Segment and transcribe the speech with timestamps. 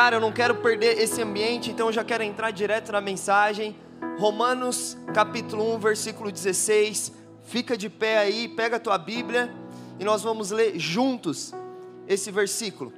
[0.00, 3.76] cara, eu não quero perder esse ambiente, então eu já quero entrar direto na mensagem.
[4.18, 7.12] Romanos capítulo 1, versículo 16.
[7.44, 9.54] Fica de pé aí, pega a tua Bíblia
[9.98, 11.52] e nós vamos ler juntos
[12.08, 12.94] esse versículo.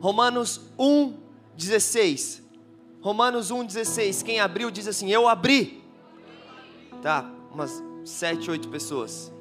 [0.00, 1.16] Romanos 1,
[1.56, 2.42] 16.
[3.00, 4.24] Romanos 1, 16.
[4.24, 5.80] Quem abriu diz assim: Eu abri.
[7.00, 9.32] Tá, umas sete, oito pessoas.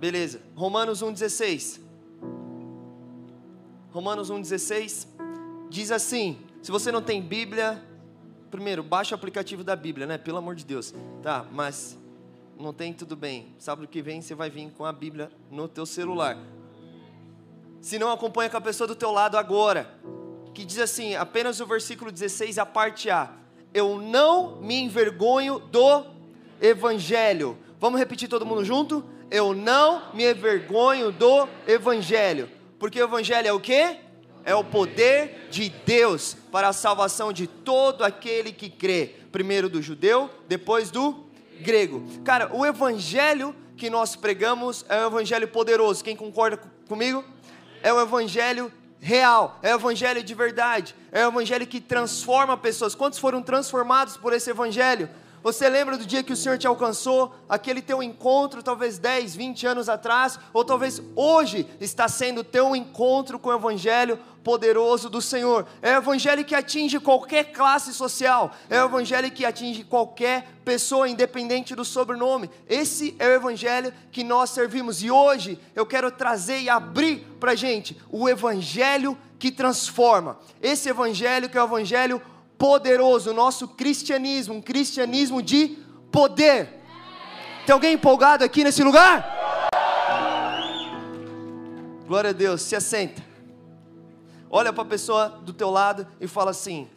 [0.00, 0.40] Beleza.
[0.56, 1.78] Romanos 1, 16.
[3.90, 5.11] Romanos 1, 16.
[5.72, 7.82] Diz assim: Se você não tem Bíblia,
[8.50, 10.18] primeiro, baixa o aplicativo da Bíblia, né?
[10.18, 10.94] Pelo amor de Deus.
[11.22, 11.98] Tá, mas
[12.58, 13.54] não tem tudo bem.
[13.58, 16.36] Sábado que vem você vai vir com a Bíblia no teu celular.
[17.80, 19.90] Se não, acompanha com a pessoa do teu lado agora.
[20.52, 23.32] Que diz assim, apenas o versículo 16, a parte A.
[23.72, 26.04] Eu não me envergonho do
[26.60, 27.56] Evangelho.
[27.80, 29.02] Vamos repetir todo mundo junto?
[29.30, 32.50] Eu não me envergonho do Evangelho.
[32.78, 34.00] Porque o Evangelho é o quê?
[34.44, 39.14] É o poder de Deus para a salvação de todo aquele que crê.
[39.30, 41.24] Primeiro do judeu, depois do
[41.60, 42.04] grego.
[42.24, 46.04] Cara, o evangelho que nós pregamos é um evangelho poderoso.
[46.04, 47.24] Quem concorda comigo?
[47.82, 52.94] É o evangelho real, é o evangelho de verdade, é o evangelho que transforma pessoas.
[52.94, 55.08] Quantos foram transformados por esse evangelho?
[55.42, 59.66] Você lembra do dia que o Senhor te alcançou, aquele teu encontro, talvez 10, 20
[59.66, 65.66] anos atrás, ou talvez hoje está sendo teu encontro com o Evangelho poderoso do Senhor.
[65.80, 71.08] É o Evangelho que atinge qualquer classe social, é o Evangelho que atinge qualquer pessoa,
[71.08, 72.48] independente do sobrenome.
[72.68, 75.02] Esse é o Evangelho que nós servimos.
[75.02, 80.38] E hoje eu quero trazer e abrir para gente o Evangelho que transforma.
[80.60, 82.22] Esse Evangelho que é o Evangelho
[82.62, 85.76] poderoso, o nosso cristianismo, um cristianismo de
[86.12, 86.68] poder.
[87.66, 89.68] Tem alguém empolgado aqui nesse lugar?
[92.06, 93.20] Glória a Deus, se assenta.
[94.48, 96.88] Olha para a pessoa do teu lado e fala assim: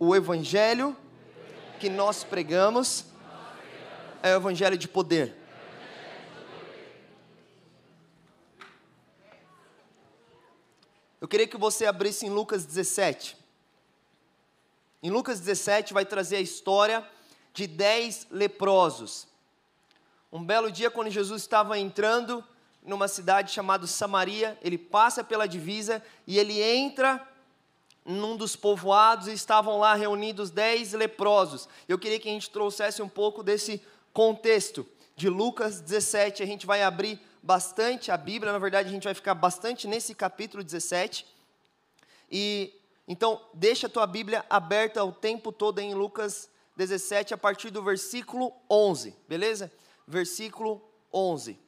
[0.00, 0.96] o evangelho
[1.78, 3.04] que nós pregamos
[4.22, 5.36] é o evangelho de poder.
[11.20, 13.41] Eu queria que você abrisse em Lucas 17.
[15.02, 17.04] Em Lucas 17 vai trazer a história
[17.52, 19.26] de dez leprosos.
[20.32, 22.44] Um belo dia, quando Jesus estava entrando
[22.84, 27.26] numa cidade chamada Samaria, ele passa pela divisa e ele entra
[28.04, 31.68] num dos povoados e estavam lá reunidos dez leprosos.
[31.88, 34.86] Eu queria que a gente trouxesse um pouco desse contexto
[35.16, 36.42] de Lucas 17.
[36.42, 40.14] A gente vai abrir bastante a Bíblia, na verdade, a gente vai ficar bastante nesse
[40.14, 41.26] capítulo 17.
[42.30, 42.72] E
[43.12, 47.82] então, deixa a tua Bíblia aberta o tempo todo em Lucas 17, a partir do
[47.82, 49.70] versículo 11, beleza?
[50.08, 51.58] Versículo 11.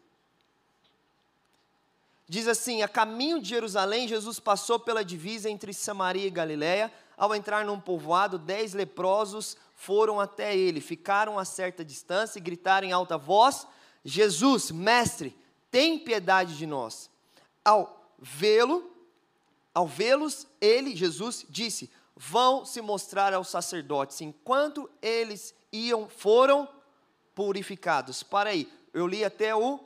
[2.26, 6.90] Diz assim: A caminho de Jerusalém, Jesus passou pela divisa entre Samaria e Galiléia.
[7.14, 12.88] Ao entrar num povoado, dez leprosos foram até ele, ficaram a certa distância e gritaram
[12.88, 13.66] em alta voz:
[14.02, 15.36] Jesus, mestre,
[15.70, 17.10] tem piedade de nós.
[17.62, 18.93] Ao vê-lo,
[19.74, 24.20] ao vê-los, ele, Jesus, disse: Vão se mostrar aos sacerdotes.
[24.20, 26.68] Enquanto eles iam, foram
[27.34, 28.22] purificados.
[28.22, 29.80] Para aí, eu li até o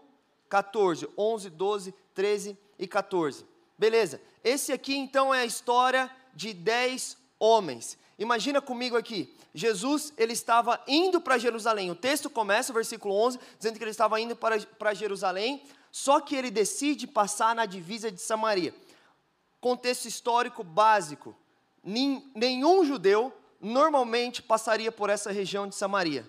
[0.50, 3.46] 14, 11, 12, 13 e 14.
[3.78, 7.96] Beleza, esse aqui então é a história de 10 homens.
[8.18, 11.90] Imagina comigo aqui, Jesus ele estava indo para Jerusalém.
[11.90, 16.34] O texto começa, versículo 11, dizendo que ele estava indo para, para Jerusalém, só que
[16.34, 18.74] ele decide passar na divisa de Samaria
[19.60, 21.34] contexto histórico básico:
[21.84, 26.28] nenhum judeu normalmente passaria por essa região de Samaria.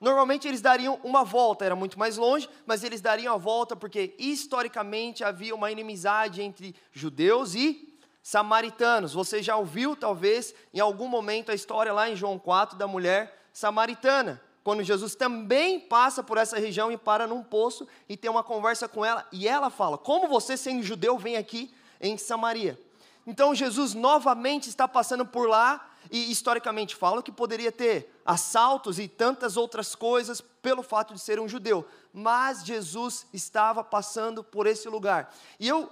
[0.00, 4.16] Normalmente eles dariam uma volta, era muito mais longe, mas eles dariam a volta porque
[4.18, 9.12] historicamente havia uma inimizade entre judeus e samaritanos.
[9.12, 13.46] Você já ouviu, talvez, em algum momento, a história lá em João 4 da mulher
[13.52, 18.42] samaritana, quando Jesus também passa por essa região e para num poço e tem uma
[18.42, 22.78] conversa com ela, e ela fala: Como você, sendo judeu, vem aqui em Samaria.
[23.26, 29.06] Então Jesus novamente está passando por lá e historicamente falam que poderia ter assaltos e
[29.06, 34.88] tantas outras coisas pelo fato de ser um judeu, mas Jesus estava passando por esse
[34.88, 35.32] lugar.
[35.58, 35.90] E eu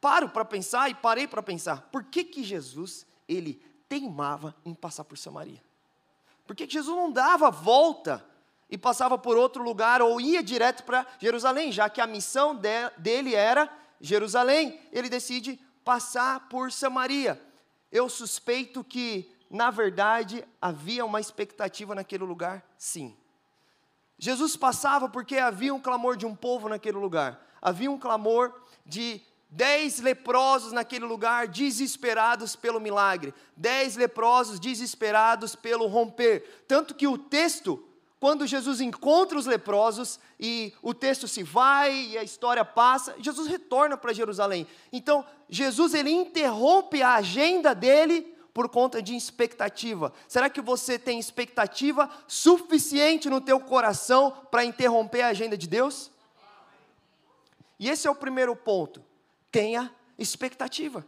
[0.00, 5.04] paro para pensar e parei para pensar, por que que Jesus ele teimava em passar
[5.04, 5.62] por Samaria?
[6.46, 8.24] Por que, que Jesus não dava volta
[8.70, 12.90] e passava por outro lugar ou ia direto para Jerusalém, já que a missão de,
[12.98, 13.70] dele era
[14.00, 17.40] Jerusalém, ele decide passar por Samaria.
[17.90, 23.16] Eu suspeito que, na verdade, havia uma expectativa naquele lugar, sim.
[24.18, 28.54] Jesus passava porque havia um clamor de um povo naquele lugar, havia um clamor
[28.84, 33.32] de Dez leprosos naquele lugar, desesperados pelo milagre.
[33.56, 36.64] Dez leprosos desesperados pelo romper.
[36.66, 37.82] Tanto que o texto,
[38.18, 43.46] quando Jesus encontra os leprosos e o texto se vai e a história passa, Jesus
[43.46, 44.66] retorna para Jerusalém.
[44.90, 50.14] Então, Jesus ele interrompe a agenda dele por conta de expectativa.
[50.26, 56.10] Será que você tem expectativa suficiente no teu coração para interromper a agenda de Deus?
[57.78, 59.04] E esse é o primeiro ponto.
[59.52, 61.06] Tenha expectativa.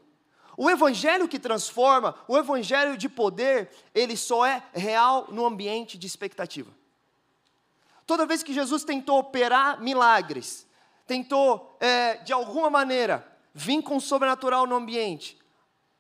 [0.59, 6.07] O evangelho que transforma, o evangelho de poder, ele só é real no ambiente de
[6.07, 6.78] expectativa.
[8.09, 10.67] Toda vez que Jesus tentou operar milagres,
[11.07, 15.37] tentou, é, de alguma maneira, vir com o sobrenatural no ambiente,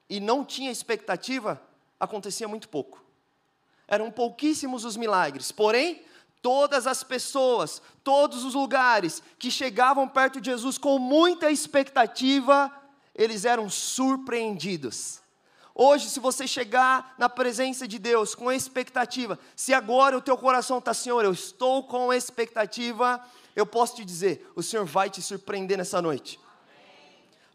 [0.08, 1.60] e não tinha expectativa,
[2.00, 3.04] acontecia muito pouco.
[3.86, 6.02] Eram pouquíssimos os milagres, porém,
[6.40, 12.72] todas as pessoas, todos os lugares que chegavam perto de Jesus com muita expectativa,
[13.14, 15.20] eles eram surpreendidos.
[15.80, 20.78] Hoje, se você chegar na presença de Deus com expectativa, se agora o teu coração
[20.78, 25.78] está, Senhor, eu estou com expectativa, eu posso te dizer, o Senhor vai te surpreender
[25.78, 26.40] nessa noite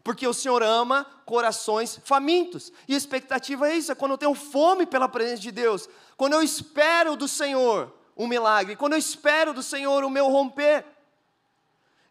[0.04, 2.70] porque o Senhor ama corações famintos.
[2.86, 6.42] E expectativa é isso, é quando eu tenho fome pela presença de Deus, quando eu
[6.42, 10.84] espero do Senhor um milagre, quando eu espero do Senhor o meu romper.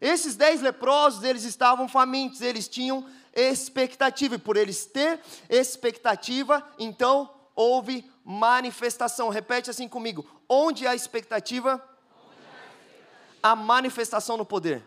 [0.00, 7.30] Esses dez leprosos, eles estavam famintos, eles tinham expectativa, e por eles ter expectativa, então
[7.54, 9.28] houve manifestação.
[9.28, 11.82] Repete assim comigo: onde há expectativa,
[13.42, 14.82] há manifestação no poder.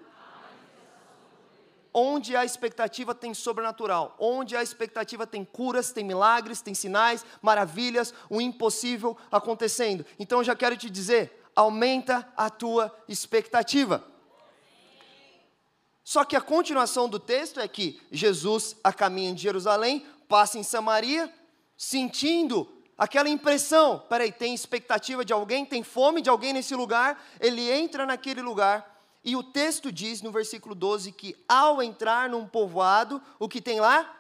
[1.94, 8.14] Onde a expectativa tem sobrenatural, onde a expectativa tem curas, tem milagres, tem sinais, maravilhas,
[8.30, 10.06] o impossível acontecendo.
[10.20, 14.04] Então já quero te dizer, aumenta a tua expectativa.
[16.08, 20.64] Só que a continuação do texto é que Jesus a caminho de Jerusalém, passa em
[20.64, 21.30] Samaria,
[21.76, 22.66] sentindo
[22.98, 28.06] aquela impressão, peraí, tem expectativa de alguém, tem fome de alguém nesse lugar, ele entra
[28.06, 33.50] naquele lugar e o texto diz no versículo 12 que ao entrar num povoado, o
[33.50, 34.18] que tem lá?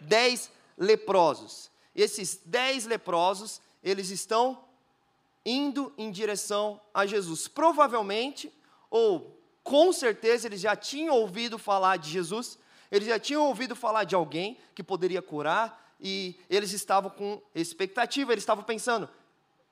[0.00, 1.70] Dez leprosos.
[1.94, 4.64] Esses dez leprosos, eles estão
[5.44, 7.46] indo em direção a Jesus.
[7.46, 8.50] Provavelmente,
[8.90, 12.58] ou com certeza, eles já tinham ouvido falar de Jesus,
[12.90, 18.32] eles já tinham ouvido falar de alguém que poderia curar, e eles estavam com expectativa,
[18.32, 19.08] eles estavam pensando: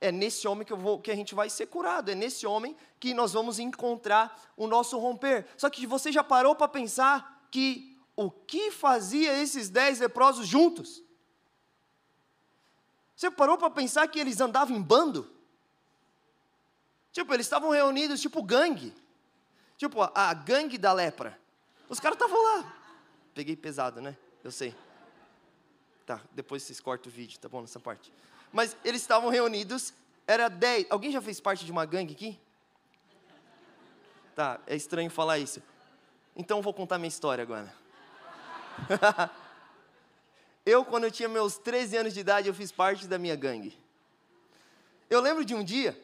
[0.01, 3.15] é nesse homem que, vou, que, a gente vai ser curado, é nesse homem que
[3.15, 5.47] nós vamos encontrar o nosso romper.
[5.57, 11.03] Só que você já parou para pensar que o que fazia esses dez leprosos juntos?
[13.15, 15.31] Você parou para pensar que eles andavam em bando?
[17.13, 18.93] Tipo, eles estavam reunidos, tipo gangue.
[19.77, 21.39] Tipo, a, gangue da lepra.
[21.89, 22.75] Os caras estavam lá.
[23.35, 24.17] Peguei pesado, né?
[24.43, 24.75] Eu sei.
[26.07, 28.13] Tá, depois vocês cortam o vídeo, tá bom, nessa parte.
[28.53, 29.93] Mas eles estavam reunidos,
[30.27, 30.87] era 10.
[30.89, 32.39] Alguém já fez parte de uma gangue aqui?
[34.35, 35.63] Tá, é estranho falar isso.
[36.35, 37.75] Então vou contar minha história agora.
[40.65, 43.79] eu, quando eu tinha meus 13 anos de idade, eu fiz parte da minha gangue.
[45.09, 45.99] Eu lembro de um dia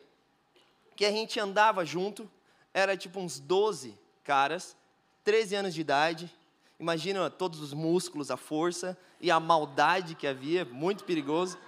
[0.97, 2.31] que a gente andava junto,
[2.75, 4.77] era tipo uns 12 caras,
[5.25, 6.31] 13 anos de idade.
[6.79, 11.58] Imagina todos os músculos, a força e a maldade que havia, muito perigoso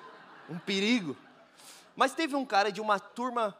[0.48, 1.16] um perigo.
[1.96, 3.56] Mas teve um cara de uma turma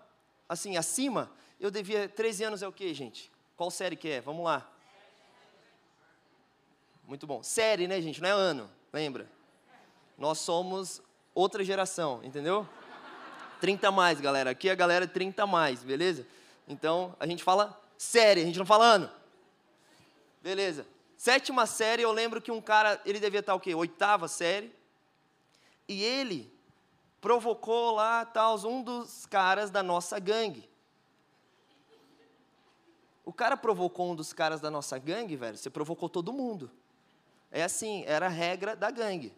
[0.49, 3.31] assim acima, eu devia 13 anos é o que, gente?
[3.57, 4.21] Qual série que é?
[4.21, 4.69] Vamos lá.
[7.07, 7.43] Muito bom.
[7.43, 8.21] Série, né, gente?
[8.21, 9.29] Não é ano, lembra?
[10.19, 11.03] Nós somos
[11.35, 12.69] outra geração, entendeu?
[13.61, 14.51] 30 mais, galera.
[14.51, 16.27] Aqui a galera é 30 mais, beleza?
[16.67, 19.11] Então a gente fala série, a gente não fala ano.
[20.43, 20.87] Beleza.
[21.17, 23.75] Sétima série, eu lembro que um cara, ele devia estar o quê?
[23.75, 24.75] Oitava série.
[25.89, 26.53] E ele
[27.21, 30.69] provocou lá tal, um dos caras da nossa gangue.
[33.25, 36.71] O cara provocou um dos caras da nossa gangue, velho, você provocou todo mundo.
[37.51, 39.35] É assim, era a regra da gangue.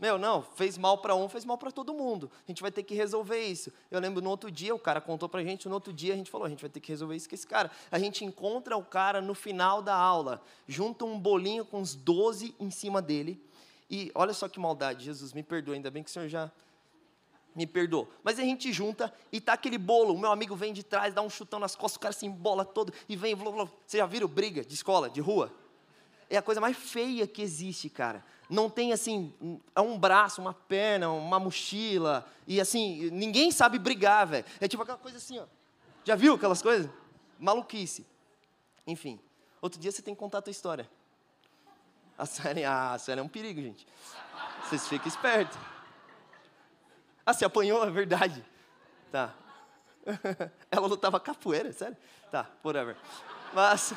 [0.00, 2.30] Meu, não, fez mal para um, fez mal para todo mundo.
[2.48, 3.70] A gente vai ter que resolver isso.
[3.90, 6.30] Eu lembro no outro dia, o cara contou pra gente, no outro dia a gente
[6.30, 7.70] falou, a gente vai ter que resolver isso com esse cara.
[7.90, 12.54] A gente encontra o cara no final da aula, junta um bolinho com uns 12
[12.58, 13.44] em cima dele.
[13.90, 16.50] E olha só que maldade, Jesus, me perdoe, ainda bem que o senhor já
[17.54, 18.08] me perdoa.
[18.24, 21.20] Mas a gente junta e tá aquele bolo, o meu amigo vem de trás, dá
[21.20, 23.36] um chutão nas costas, o cara se embola todo e vem.
[23.36, 23.68] Blá, blá.
[23.86, 25.52] Você já viram briga de escola, de rua?
[26.30, 28.24] É a coisa mais feia que existe, cara.
[28.50, 29.32] Não tem assim,
[29.76, 34.44] é um braço, uma perna, uma mochila, e assim, ninguém sabe brigar, velho.
[34.60, 35.46] É tipo aquela coisa assim, ó.
[36.04, 36.90] Já viu aquelas coisas?
[37.38, 38.04] Maluquice.
[38.84, 39.20] Enfim,
[39.62, 40.90] outro dia você tem que contar a tua história.
[42.18, 43.86] A Suelen, ah, a Suelen é um perigo, gente.
[44.64, 45.56] Vocês fiquem espertos.
[47.24, 48.44] Ah, você apanhou, é verdade.
[49.12, 49.32] Tá.
[50.72, 51.96] Ela lutava capoeira, sério?
[52.32, 52.96] Tá, whatever.
[53.54, 53.94] Mas.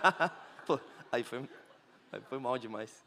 [0.66, 0.80] Pô,
[1.12, 1.46] aí foi,
[2.10, 3.04] aí foi mal demais.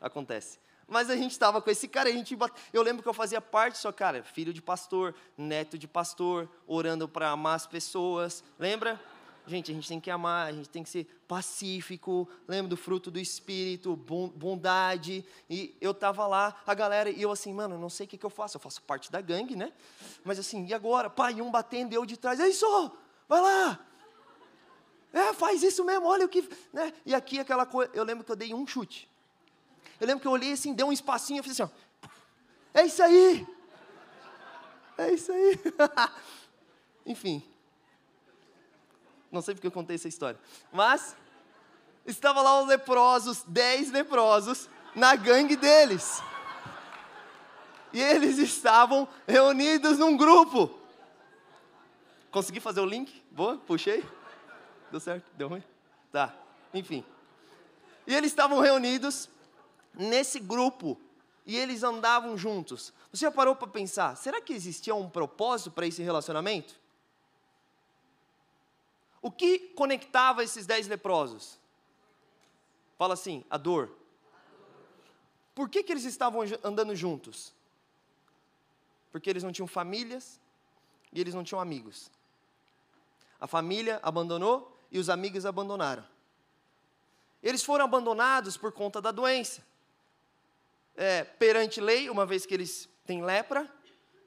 [0.00, 0.58] Acontece.
[0.86, 2.36] Mas a gente estava com esse cara, a gente
[2.72, 7.08] eu lembro que eu fazia parte, só cara, filho de pastor, neto de pastor, orando
[7.08, 8.44] para amar as pessoas.
[8.58, 9.00] Lembra?
[9.46, 13.10] Gente, a gente tem que amar, a gente tem que ser pacífico, lembra do fruto
[13.10, 15.24] do Espírito, bondade.
[15.50, 18.24] E eu tava lá, a galera, e eu assim, mano, não sei o que, que
[18.24, 19.72] eu faço, eu faço parte da gangue, né?
[20.24, 21.10] Mas assim, e agora?
[21.10, 22.66] Pai, um batendo, eu de trás, é isso,
[23.28, 23.78] vai lá!
[25.12, 26.48] É, faz isso mesmo, olha o que.
[26.72, 26.92] Né?
[27.04, 29.08] E aqui aquela coisa, eu lembro que eu dei um chute.
[30.00, 32.08] Eu lembro que eu olhei assim, dei um espacinho, eu fiz assim, ó.
[32.72, 33.46] É isso aí!
[34.98, 35.60] É isso aí!
[37.06, 37.42] Enfim,
[39.34, 40.38] não sei porque eu contei essa história.
[40.72, 41.16] Mas
[42.06, 46.22] estava lá os leprosos, dez leprosos, na gangue deles.
[47.92, 50.70] E eles estavam reunidos num grupo.
[52.30, 53.22] Consegui fazer o link?
[53.30, 54.04] Boa, puxei.
[54.90, 55.28] Deu certo?
[55.36, 55.64] Deu ruim?
[56.12, 56.32] Tá,
[56.72, 57.04] enfim.
[58.06, 59.28] E eles estavam reunidos
[59.96, 61.00] nesse grupo
[61.46, 62.92] e eles andavam juntos.
[63.12, 66.74] Você já parou para pensar, será que existia um propósito para esse relacionamento?
[69.20, 71.58] O que conectava esses dez leprosos?
[72.98, 73.90] Fala assim, a dor.
[75.54, 77.52] Por que, que eles estavam andando juntos?
[79.12, 80.40] Porque eles não tinham famílias
[81.12, 82.10] e eles não tinham amigos.
[83.40, 86.04] A família abandonou e os amigos abandonaram.
[87.42, 89.62] Eles foram abandonados por conta da doença.
[90.96, 93.68] É, perante lei, uma vez que eles têm lepra,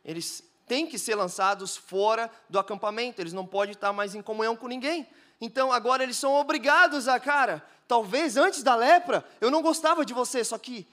[0.04, 4.56] eles têm que ser lançados fora do acampamento, eles não podem estar mais em comunhão
[4.56, 5.08] com ninguém.
[5.40, 10.14] Então agora eles são obrigados a, cara, talvez antes da lepra eu não gostava de
[10.14, 10.86] você, só que,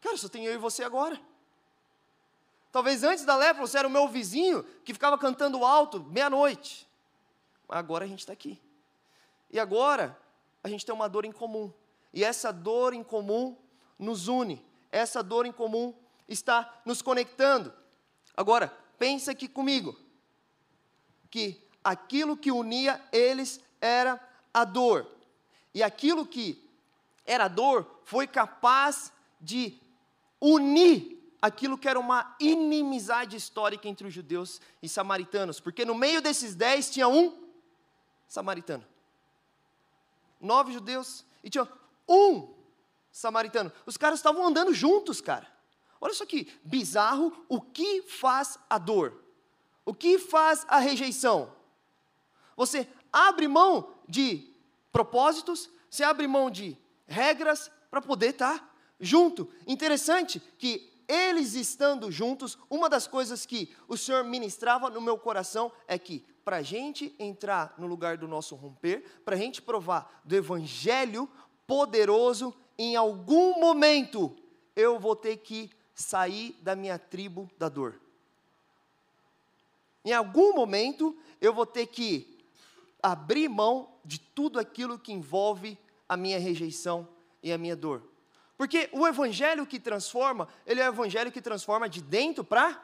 [0.00, 1.20] cara, só tem eu e você agora.
[2.72, 6.88] Talvez antes da lepra você era o meu vizinho que ficava cantando alto meia-noite.
[7.68, 8.58] Agora a gente está aqui.
[9.50, 10.18] E agora
[10.64, 11.72] a gente tem uma dor em comum.
[12.12, 13.56] E essa dor em comum
[13.98, 14.64] nos une.
[14.92, 15.94] Essa dor em comum
[16.28, 17.72] está nos conectando.
[18.36, 18.68] Agora,
[18.98, 19.98] pensa aqui comigo,
[21.30, 24.20] que aquilo que unia eles era
[24.52, 25.08] a dor.
[25.74, 26.62] E aquilo que
[27.24, 29.80] era dor foi capaz de
[30.38, 36.20] unir aquilo que era uma inimizade histórica entre os judeus e samaritanos, porque no meio
[36.20, 37.48] desses dez tinha um
[38.28, 38.84] samaritano.
[40.40, 41.66] Nove judeus e tinha
[42.08, 42.61] um
[43.12, 43.70] samaritano.
[43.86, 45.46] Os caras estavam andando juntos, cara.
[46.00, 49.22] Olha só que bizarro o que faz a dor.
[49.84, 51.54] O que faz a rejeição?
[52.56, 54.50] Você abre mão de
[54.90, 56.76] propósitos, você abre mão de
[57.06, 59.48] regras para poder estar junto.
[59.66, 65.70] Interessante que eles estando juntos, uma das coisas que o Senhor ministrava no meu coração
[65.86, 70.22] é que para a gente entrar no lugar do nosso romper, para a gente provar
[70.24, 71.28] do Evangelho
[71.66, 74.36] poderoso, em algum momento
[74.74, 78.00] eu vou ter que sair da minha tribo da dor.
[80.04, 82.44] Em algum momento eu vou ter que
[83.00, 87.06] abrir mão de tudo aquilo que envolve a minha rejeição
[87.40, 88.02] e a minha dor.
[88.58, 92.82] Porque o evangelho que transforma, ele é o evangelho que transforma de dentro para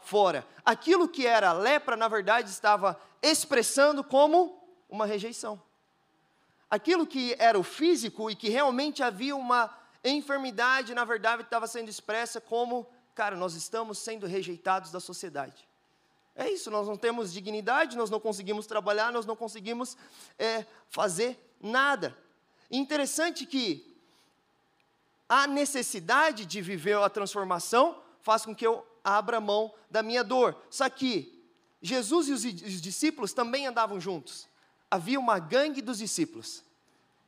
[0.00, 0.46] fora.
[0.64, 4.58] Aquilo que era lepra, na verdade, estava expressando como
[4.88, 5.60] uma rejeição.
[6.74, 11.88] Aquilo que era o físico e que realmente havia uma enfermidade, na verdade, estava sendo
[11.88, 15.68] expressa como, cara, nós estamos sendo rejeitados da sociedade.
[16.34, 19.96] É isso, nós não temos dignidade, nós não conseguimos trabalhar, nós não conseguimos
[20.36, 22.18] é, fazer nada.
[22.68, 23.96] Interessante que
[25.28, 30.60] a necessidade de viver a transformação faz com que eu abra mão da minha dor.
[30.70, 31.40] Só que
[31.80, 34.52] Jesus e os discípulos também andavam juntos.
[34.94, 36.62] Havia uma gangue dos discípulos.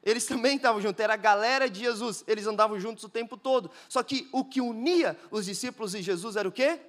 [0.04, 3.68] Eles também estavam juntos, era a galera de Jesus, eles andavam juntos o tempo todo.
[3.88, 6.80] Só que o que unia os discípulos e Jesus era o quê?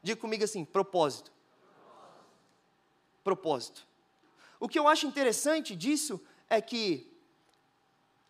[0.00, 1.32] Diga comigo assim: propósito.
[3.24, 3.84] Propósito.
[4.60, 7.12] O que eu acho interessante disso é que,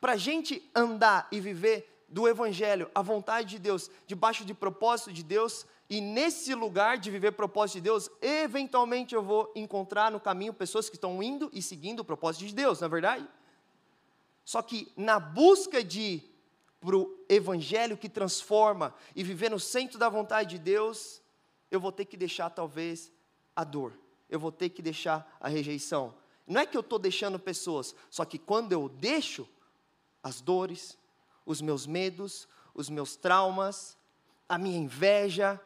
[0.00, 5.12] para a gente andar e viver do Evangelho, a vontade de Deus, debaixo de propósito
[5.12, 10.18] de Deus, e nesse lugar de viver propósito de Deus, eventualmente eu vou encontrar no
[10.18, 13.28] caminho pessoas que estão indo e seguindo o propósito de Deus, não é verdade?
[14.42, 16.22] Só que na busca de
[16.80, 21.20] para o evangelho que transforma e viver no centro da vontade de Deus,
[21.70, 23.12] eu vou ter que deixar talvez
[23.54, 23.92] a dor,
[24.30, 26.14] eu vou ter que deixar a rejeição.
[26.46, 29.46] Não é que eu estou deixando pessoas, só que quando eu deixo
[30.22, 30.96] as dores,
[31.44, 33.94] os meus medos, os meus traumas,
[34.48, 35.60] a minha inveja,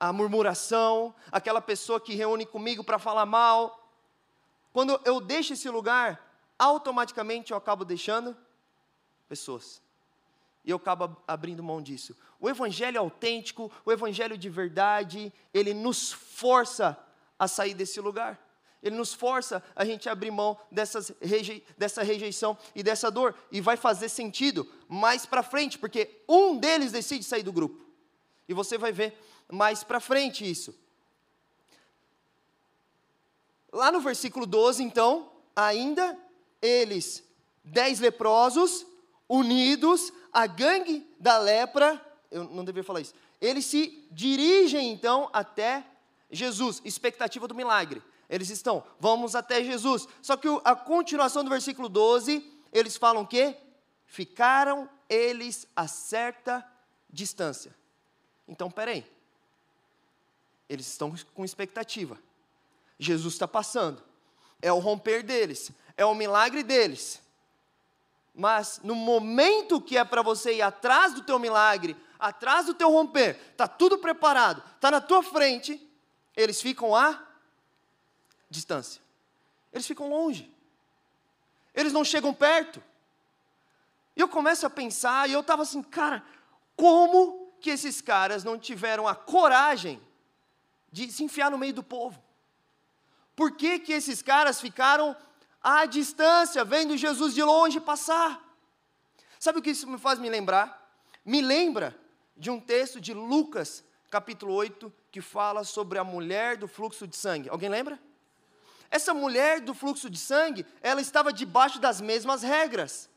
[0.00, 3.86] a murmuração, aquela pessoa que reúne comigo para falar mal.
[4.72, 6.26] Quando eu deixo esse lugar,
[6.58, 8.34] automaticamente eu acabo deixando
[9.28, 9.82] pessoas.
[10.64, 12.16] E eu acabo abrindo mão disso.
[12.40, 16.98] O evangelho autêntico, o evangelho de verdade, ele nos força
[17.38, 18.38] a sair desse lugar.
[18.82, 21.12] Ele nos força a gente abrir mão dessas
[21.76, 23.34] dessa rejeição e dessa dor.
[23.52, 27.84] E vai fazer sentido mais para frente, porque um deles decide sair do grupo.
[28.48, 29.16] E você vai ver
[29.50, 30.74] mais para frente isso.
[33.72, 36.18] Lá no versículo 12, então, ainda
[36.60, 37.22] eles,
[37.64, 38.86] dez leprosos,
[39.28, 45.84] unidos, a gangue da lepra, eu não deveria falar isso, eles se dirigem então até
[46.30, 48.02] Jesus, expectativa do milagre.
[48.28, 50.06] Eles estão, vamos até Jesus.
[50.22, 53.56] Só que a continuação do versículo 12, eles falam que
[54.04, 56.64] ficaram eles a certa
[57.12, 57.74] distância.
[58.46, 59.04] Então, peraí.
[60.70, 62.16] Eles estão com expectativa.
[62.96, 64.00] Jesus está passando.
[64.62, 65.72] É o romper deles.
[65.96, 67.20] É o milagre deles.
[68.32, 72.88] Mas no momento que é para você ir atrás do teu milagre, atrás do teu
[72.88, 75.84] romper, está tudo preparado, está na tua frente,
[76.36, 77.20] eles ficam a
[78.48, 79.02] distância.
[79.72, 80.54] Eles ficam longe.
[81.74, 82.80] Eles não chegam perto.
[84.14, 86.24] E eu começo a pensar, e eu estava assim, cara,
[86.76, 90.00] como que esses caras não tiveram a coragem
[90.90, 92.22] de se enfiar no meio do povo?
[93.36, 95.16] Por que, que esses caras ficaram
[95.62, 98.40] à distância, vendo Jesus de longe passar?
[99.38, 100.78] Sabe o que isso me faz me lembrar?
[101.24, 101.98] Me lembra
[102.36, 107.16] de um texto de Lucas, capítulo 8, que fala sobre a mulher do fluxo de
[107.16, 107.48] sangue.
[107.48, 107.98] Alguém lembra?
[108.90, 113.08] Essa mulher do fluxo de sangue, ela estava debaixo das mesmas regras.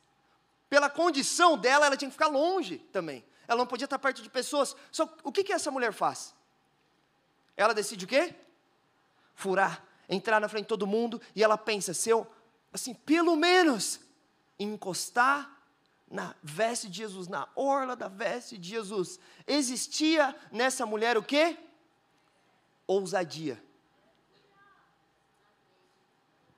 [0.70, 3.26] Pela condição dela, ela tinha que ficar longe também.
[3.48, 4.76] Ela não podia estar perto de pessoas.
[4.92, 6.36] Só o que, que essa mulher faz?
[7.56, 8.36] Ela decide o quê?
[9.36, 12.26] Furar, entrar na frente de todo mundo, e ela pensa, se eu,
[12.72, 14.00] assim, pelo menos,
[14.60, 15.50] encostar
[16.10, 21.58] na veste de Jesus, na orla da veste de Jesus, existia nessa mulher o quê?
[22.86, 23.62] Ousadia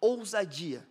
[0.05, 0.87] ousadia.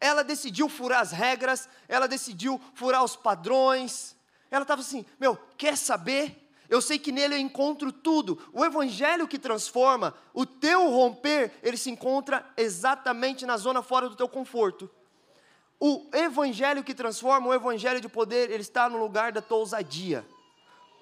[0.00, 4.16] Ela decidiu furar as regras, ela decidiu furar os padrões.
[4.50, 6.40] Ela estava assim: meu, quer saber?
[6.68, 8.38] Eu sei que nele eu encontro tudo.
[8.52, 14.16] O evangelho que transforma, o teu romper, ele se encontra exatamente na zona fora do
[14.16, 14.90] teu conforto.
[15.78, 20.26] O evangelho que transforma, o evangelho de poder, ele está no lugar da tua ousadia.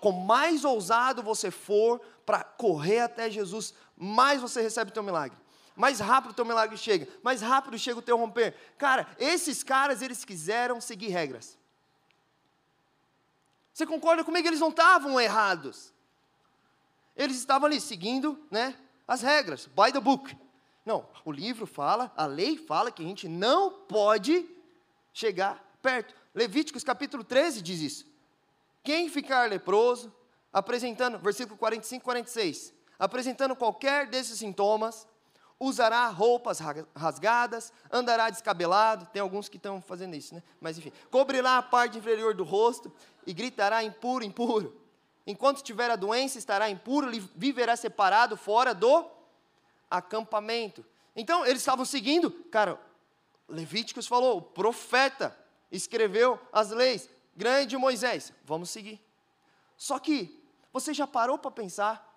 [0.01, 5.37] Com mais ousado você for para correr até Jesus, mais você recebe o teu milagre
[5.75, 8.55] mais rápido o teu milagre chega, mais rápido chega o teu romper.
[8.77, 11.59] Cara, esses caras, eles quiseram seguir regras.
[13.73, 14.47] Você concorda comigo?
[14.47, 15.93] Eles não estavam errados.
[17.17, 20.37] Eles estavam ali seguindo né, as regras, by the book.
[20.85, 24.49] Não, o livro fala, a lei fala que a gente não pode
[25.13, 26.15] chegar perto.
[26.35, 28.07] Levíticos capítulo 13 diz isso.
[28.83, 30.13] Quem ficar leproso,
[30.53, 35.07] apresentando, versículo 45, 46, apresentando qualquer desses sintomas,
[35.63, 36.59] usará roupas
[36.95, 40.43] rasgadas, andará descabelado, tem alguns que estão fazendo isso, né?
[40.61, 42.93] Mas enfim, cobrirá a parte inferior do rosto
[43.25, 44.77] e gritará impuro, impuro.
[45.25, 49.09] Enquanto tiver a doença, estará impuro, viverá separado fora do
[49.89, 50.85] acampamento.
[51.15, 52.81] Então, eles estavam seguindo, cara,
[53.49, 55.37] Levíticos falou, o profeta
[55.71, 59.01] escreveu as leis, grande Moisés, vamos seguir.
[59.77, 62.12] Só que, você já parou para pensar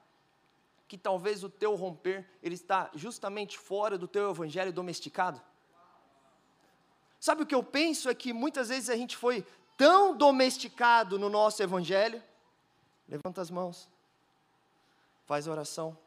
[0.88, 5.42] que talvez o teu romper ele está justamente fora do teu evangelho domesticado?
[7.20, 9.46] Sabe o que eu penso é que muitas vezes a gente foi
[9.78, 12.22] tão domesticado no nosso evangelho.
[13.08, 13.90] Levanta as mãos.
[15.26, 15.98] Faz oração.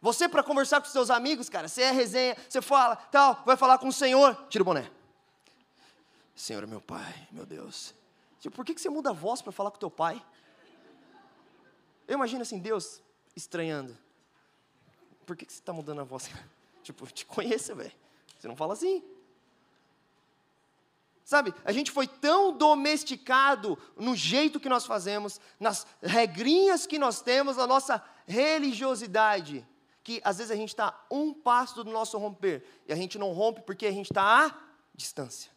[0.00, 3.78] Você para conversar com seus amigos, cara, você é resenha, você fala, tal, vai falar
[3.78, 4.90] com o Senhor, tira o boné.
[6.34, 7.94] Senhor é meu pai, meu Deus.
[8.38, 10.24] Tipo, por que, que você muda a voz para falar com teu pai?
[12.06, 13.02] Eu imagino assim, Deus,
[13.38, 13.96] estranhando.
[15.24, 16.30] Por que, que você está mudando a voz?
[16.82, 17.92] tipo, eu te conheço, velho.
[18.38, 19.02] Você não fala assim.
[21.24, 27.20] Sabe, a gente foi tão domesticado no jeito que nós fazemos, nas regrinhas que nós
[27.20, 29.66] temos, na nossa religiosidade,
[30.02, 33.32] que às vezes a gente está um passo do nosso romper, e a gente não
[33.32, 34.54] rompe porque a gente está à
[34.94, 35.50] distância.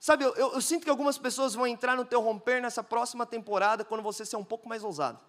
[0.00, 3.84] Sabe, eu, eu, sinto que algumas pessoas vão entrar no teu romper nessa próxima temporada
[3.84, 5.20] quando você ser um pouco mais ousado.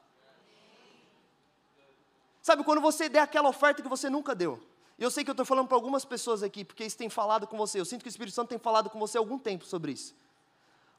[2.42, 4.64] Sabe, quando você der aquela oferta que você nunca deu.
[4.98, 7.46] E eu sei que eu estou falando para algumas pessoas aqui, porque isso tem falado
[7.48, 7.82] com você.
[7.82, 10.16] Eu sinto que o Espírito Santo tem falado com você há algum tempo sobre isso.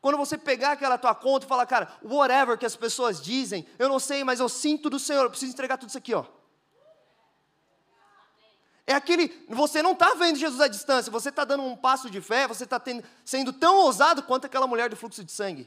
[0.03, 3.89] Quando você pegar aquela tua conta e falar, cara, whatever que as pessoas dizem, eu
[3.89, 6.27] não sei, mas eu sinto do Senhor, eu preciso entregar tudo isso aqui, ó.
[8.93, 12.21] É aquele, você não está vendo Jesus à distância, você está dando um passo de
[12.21, 12.81] fé, você está
[13.25, 15.67] sendo tão ousado quanto aquela mulher do fluxo de sangue.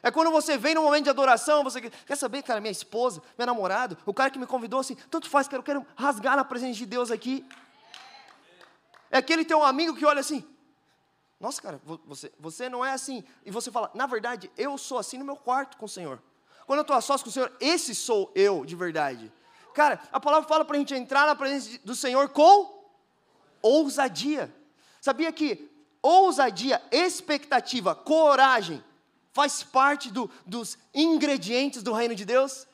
[0.00, 3.48] É quando você vem no momento de adoração, você quer saber, cara, minha esposa, meu
[3.48, 6.78] namorado, o cara que me convidou assim, tanto faz, cara, eu quero rasgar na presença
[6.78, 7.44] de Deus aqui.
[9.10, 10.44] É aquele teu amigo que olha assim,
[11.40, 13.24] nossa, cara, você, você não é assim.
[13.44, 16.22] E você fala, na verdade, eu sou assim no meu quarto com o Senhor.
[16.64, 19.32] Quando eu estou a sós com o Senhor, esse sou eu de verdade.
[19.76, 22.82] Cara, a palavra fala para a gente entrar na presença do Senhor com
[23.60, 24.50] ousadia.
[25.02, 28.82] Sabia que ousadia, expectativa, coragem,
[29.32, 32.66] faz parte do, dos ingredientes do reino de Deus?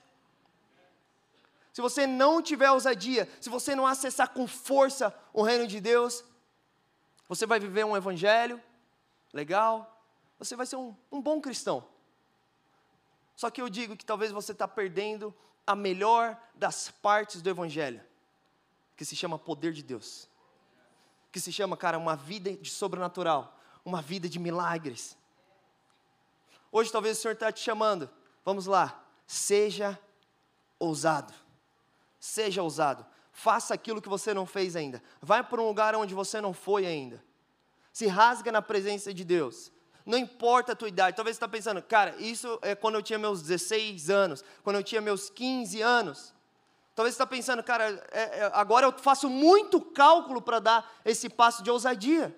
[1.73, 6.23] Se você não tiver ousadia, se você não acessar com força o reino de Deus,
[7.29, 8.63] você vai viver um evangelho
[9.33, 10.07] legal,
[10.39, 11.85] você vai ser um, um bom cristão.
[13.35, 15.35] Só que eu digo que talvez você está perdendo
[15.67, 18.01] a melhor das partes do evangelho,
[18.97, 20.29] que se chama poder de Deus,
[21.31, 25.17] que se chama, cara, uma vida de sobrenatural, uma vida de milagres,
[26.73, 28.09] Hoje talvez o Senhor está te chamando.
[28.43, 29.05] Vamos lá.
[29.27, 29.99] Seja
[30.79, 31.35] ousado.
[32.19, 33.05] Seja ousado.
[33.31, 35.03] Faça aquilo que você não fez ainda.
[35.21, 37.23] Vai para um lugar onde você não foi ainda.
[37.93, 39.71] Se rasga na presença de Deus.
[40.05, 41.17] Não importa a tua idade.
[41.17, 44.83] Talvez você está pensando, cara, isso é quando eu tinha meus 16 anos, quando eu
[44.83, 46.35] tinha meus 15 anos.
[46.95, 51.29] Talvez você está pensando, cara, é, é, agora eu faço muito cálculo para dar esse
[51.29, 52.37] passo de ousadia.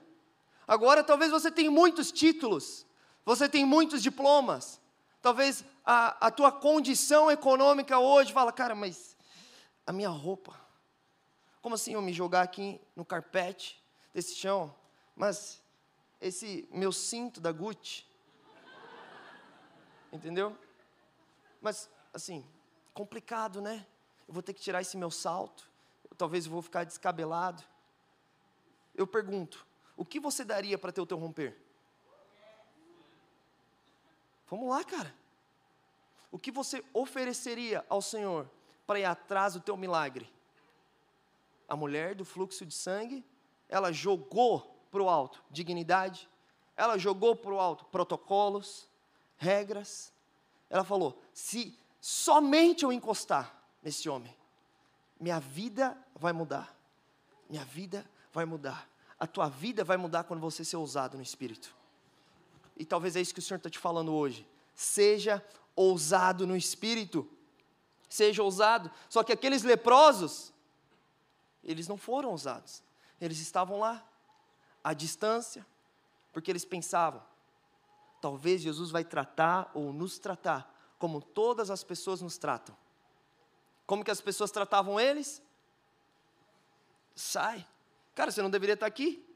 [0.67, 2.87] Agora talvez você tenha muitos títulos.
[3.25, 4.81] Você tem muitos diplomas.
[5.21, 9.17] Talvez a, a tua condição econômica hoje fala, cara, mas
[9.87, 10.55] a minha roupa.
[11.61, 14.75] Como assim eu me jogar aqui no carpete desse chão?
[15.17, 15.63] Mas
[16.21, 18.07] esse meu cinto da Gucci.
[20.13, 20.57] Entendeu?
[21.61, 22.47] Mas, assim,
[22.93, 23.87] complicado, né?
[24.29, 25.71] Eu vou ter que tirar esse meu salto.
[26.09, 27.63] Eu, talvez eu vou ficar descabelado.
[28.95, 31.59] Eu pergunto, o que você daria para ter o teu romper?
[34.47, 35.15] Vamos lá, cara.
[36.31, 38.51] O que você ofereceria ao Senhor
[38.87, 40.33] para ir atrás do teu milagre?
[41.69, 43.25] A mulher do fluxo de sangue,
[43.69, 46.29] ela jogou para o alto dignidade,
[46.77, 48.89] ela jogou para o alto protocolos,
[49.37, 50.13] regras.
[50.71, 54.35] Ela falou: se somente eu encostar nesse homem,
[55.19, 56.73] minha vida vai mudar.
[57.51, 58.89] Minha vida vai mudar.
[59.19, 61.75] A tua vida vai mudar quando você ser ousado no espírito.
[62.77, 64.47] E talvez é isso que o Senhor está te falando hoje.
[64.75, 67.29] Seja ousado no espírito.
[68.09, 68.91] Seja ousado.
[69.09, 70.53] Só que aqueles leprosos,
[71.65, 72.83] eles não foram ousados.
[73.21, 74.07] Eles estavam lá,
[74.85, 75.67] à distância,
[76.33, 77.21] porque eles pensavam:
[78.21, 82.77] talvez Jesus vai tratar ou nos tratar como todas as pessoas nos tratam.
[83.87, 85.43] Como que as pessoas tratavam eles?
[87.17, 87.67] Sai.
[88.15, 89.27] Cara, você não deveria estar aqui.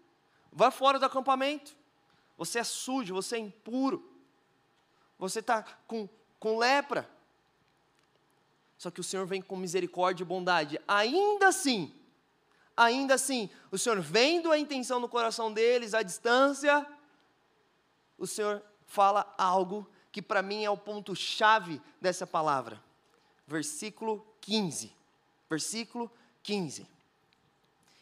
[0.53, 1.77] Vai fora do acampamento
[2.39, 4.09] você é sujo, você é impuro,
[5.19, 6.09] você está com,
[6.39, 7.11] com lepra.
[8.79, 10.81] Só que o Senhor vem com misericórdia e bondade.
[10.87, 11.93] Ainda assim,
[12.79, 16.87] ainda assim, o Senhor vendo a intenção no coração deles, à distância,
[18.17, 22.81] o Senhor fala algo que para mim é o ponto-chave dessa palavra.
[23.47, 24.93] Versículo 15.
[25.51, 26.11] Versículo
[26.45, 26.87] 15.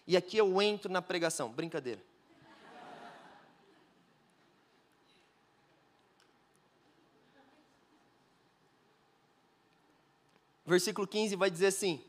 [0.07, 2.01] E aqui eu entro na pregação, brincadeira.
[10.67, 12.03] versículo 15 vai dizer assim.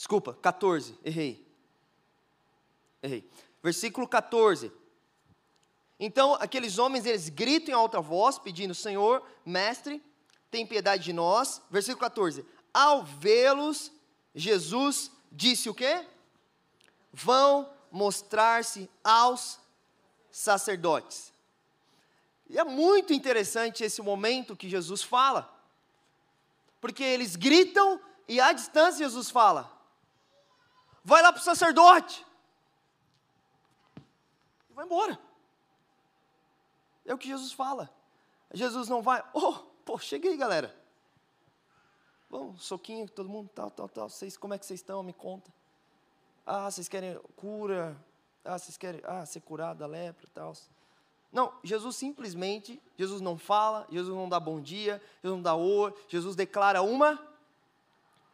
[0.00, 1.46] Desculpa, 14, errei.
[3.02, 3.30] Errei.
[3.62, 4.72] Versículo 14.
[5.98, 10.02] Então, aqueles homens, eles gritam em alta voz, pedindo, Senhor, mestre,
[10.50, 11.60] tem piedade de nós.
[11.70, 12.46] Versículo 14.
[12.72, 13.92] Ao vê-los,
[14.34, 16.06] Jesus disse o quê?
[17.12, 19.60] Vão mostrar-se aos
[20.30, 21.30] sacerdotes.
[22.48, 25.54] E é muito interessante esse momento que Jesus fala,
[26.80, 29.78] porque eles gritam e à distância Jesus fala:
[31.04, 32.26] vai lá para o sacerdote,
[34.68, 35.18] e vai embora.
[37.04, 37.90] É o que Jesus fala.
[38.52, 39.52] Jesus não vai, oh,
[39.84, 40.74] pô, cheguei galera.
[42.28, 44.08] Bom, soquinho, todo mundo, tal, tal, tal.
[44.08, 45.02] Vocês, como é que vocês estão?
[45.02, 45.52] Me conta.
[46.46, 47.96] Ah, vocês querem cura?
[48.44, 50.52] Ah, vocês querem ah, ser curado da lepra e tal.
[51.32, 55.94] Não, Jesus simplesmente, Jesus não fala, Jesus não dá bom dia, Jesus não dá oi,
[56.08, 57.30] Jesus declara uma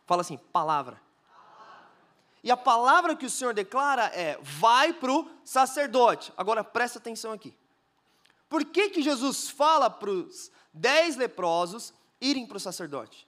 [0.07, 1.03] Fala assim, palavra.
[2.47, 6.33] E a palavra que o Senhor declara é: vai para o sacerdote.
[6.37, 7.53] Agora presta atenção aqui.
[8.49, 13.27] Por que, que Jesus fala para os dez leprosos irem para o sacerdote?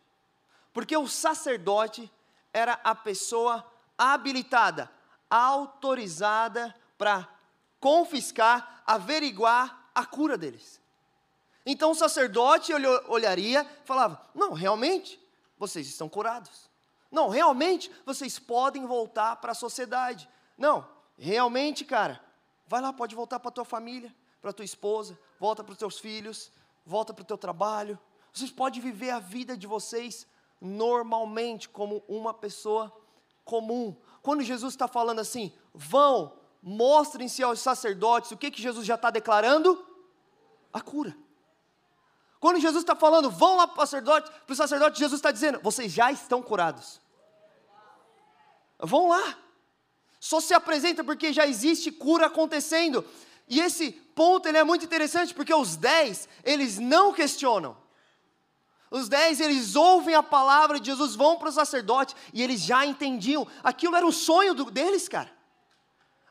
[0.73, 2.09] Porque o sacerdote
[2.53, 4.89] era a pessoa habilitada,
[5.29, 7.29] autorizada para
[7.81, 10.81] confiscar, averiguar a cura deles.
[11.67, 12.73] Então o sacerdote
[13.09, 15.21] olharia e falava: Não, realmente,
[15.59, 16.68] vocês estão curados.
[17.11, 20.29] Não, realmente, vocês podem voltar para a sociedade.
[20.57, 22.23] Não, realmente, cara,
[22.67, 26.53] vai lá, pode voltar para tua família, para tua esposa, volta para os teus filhos,
[26.85, 27.99] volta para o teu trabalho.
[28.33, 30.27] Vocês podem viver a vida de vocês
[30.61, 32.93] normalmente, como uma pessoa
[33.45, 33.97] comum.
[34.23, 39.11] Quando Jesus está falando assim, vão, mostrem-se aos sacerdotes, o que, que Jesus já está
[39.11, 39.85] declarando?
[40.73, 41.17] A cura.
[42.41, 45.61] Quando Jesus está falando, vão lá para o sacerdote, para o sacerdote, Jesus está dizendo,
[45.61, 47.01] vocês já estão curados.
[48.79, 49.37] Vão lá.
[50.21, 53.05] Só se apresenta porque já existe cura acontecendo.
[53.49, 57.77] E esse ponto ele é muito interessante porque os dez, eles não questionam.
[58.91, 62.87] Os dez, eles ouvem a palavra de Jesus, vão para o sacerdote e eles já
[62.87, 63.47] entendiam.
[63.63, 65.31] Aquilo era o sonho do, deles, cara.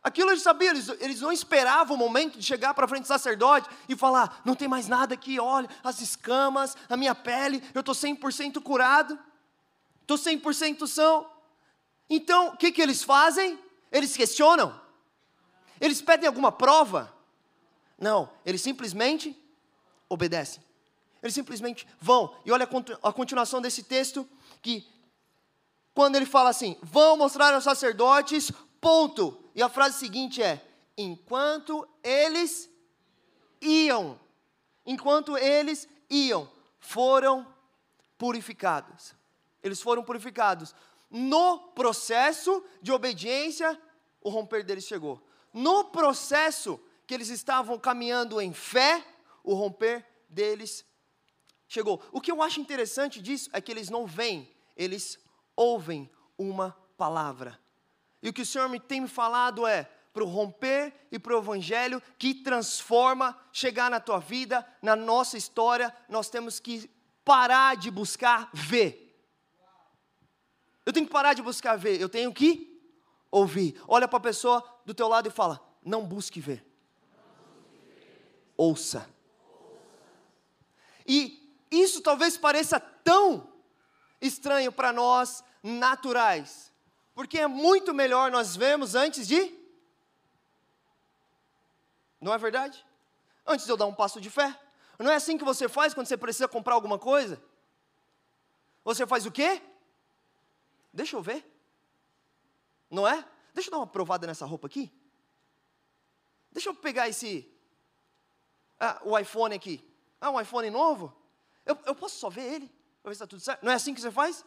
[0.07, 3.69] Aquilo eles sabiam, eles, eles não esperavam o momento de chegar para frente do sacerdote
[3.89, 7.93] e falar: não tem mais nada aqui, olha, as escamas, a minha pele, eu estou
[7.93, 9.19] 100% curado,
[10.01, 11.29] estou 100% são.
[12.09, 13.59] Então, o que, que eles fazem?
[13.91, 14.79] Eles questionam?
[15.81, 17.13] Eles pedem alguma prova?
[17.99, 19.37] Não, eles simplesmente
[20.07, 20.63] obedecem.
[21.21, 22.33] Eles simplesmente vão.
[22.45, 22.65] E olha
[23.03, 24.25] a continuação desse texto,
[24.61, 24.87] que
[25.93, 28.53] quando ele fala assim: vão mostrar aos sacerdotes,
[28.87, 29.37] ponto.
[29.53, 30.65] E a frase seguinte é:
[30.97, 32.69] enquanto eles
[33.61, 34.17] iam,
[34.85, 37.45] enquanto eles iam, foram
[38.17, 39.13] purificados.
[39.61, 40.73] Eles foram purificados.
[41.11, 43.77] No processo de obediência,
[44.21, 45.21] o romper deles chegou.
[45.53, 49.03] No processo que eles estavam caminhando em fé,
[49.43, 50.85] o romper deles
[51.67, 52.01] chegou.
[52.09, 55.19] O que eu acho interessante disso é que eles não veem, eles
[55.57, 57.66] ouvem uma palavra.
[58.21, 61.35] E o que o Senhor me tem me falado é para o romper e para
[61.35, 66.89] o evangelho que transforma, chegar na tua vida, na nossa história, nós temos que
[67.23, 69.03] parar de buscar ver.
[70.85, 72.81] Eu tenho que parar de buscar ver, eu tenho que
[73.29, 73.79] ouvir.
[73.87, 76.65] Olha para a pessoa do teu lado e fala: não busque ver.
[78.55, 79.07] Ouça.
[81.05, 83.53] E isso talvez pareça tão
[84.19, 86.66] estranho para nós naturais,
[87.17, 89.51] porque é muito melhor nós vermos antes de.
[92.21, 92.85] Não é verdade?
[93.43, 94.55] Antes de eu dar um passo de fé.
[94.99, 97.41] Não é assim que você faz quando você precisa comprar alguma coisa?
[98.83, 99.59] Você faz o quê?
[100.93, 101.43] Deixa eu ver.
[102.87, 103.25] Não é?
[103.51, 104.93] Deixa eu dar uma provada nessa roupa aqui.
[106.51, 107.51] Deixa eu pegar esse.
[108.79, 109.83] Ah, o iPhone aqui.
[110.21, 111.19] Ah, um iPhone novo?
[111.65, 112.67] Eu, eu posso só ver ele,
[113.01, 113.63] para ver se está tudo certo?
[113.63, 114.45] Não é assim que você faz?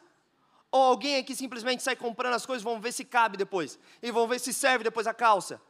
[0.72, 4.28] Ou alguém aqui simplesmente sai comprando as coisas, vão ver se cabe depois, e vão
[4.28, 5.60] ver se serve depois a calça.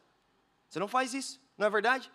[0.68, 2.10] Você não faz isso, não é verdade?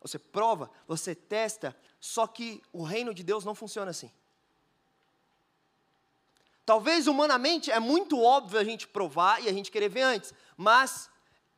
[0.00, 4.10] Você prova, você testa, só que o reino de Deus não funciona assim.
[6.64, 11.10] Talvez humanamente é muito óbvio a gente provar e a gente querer ver antes, mas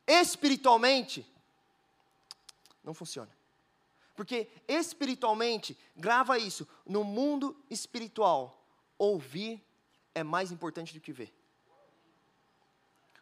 [0.07, 1.25] espiritualmente
[2.83, 3.29] não funciona.
[4.15, 8.65] Porque espiritualmente, grava isso, no mundo espiritual,
[8.97, 9.63] ouvir
[10.13, 11.33] é mais importante do que ver.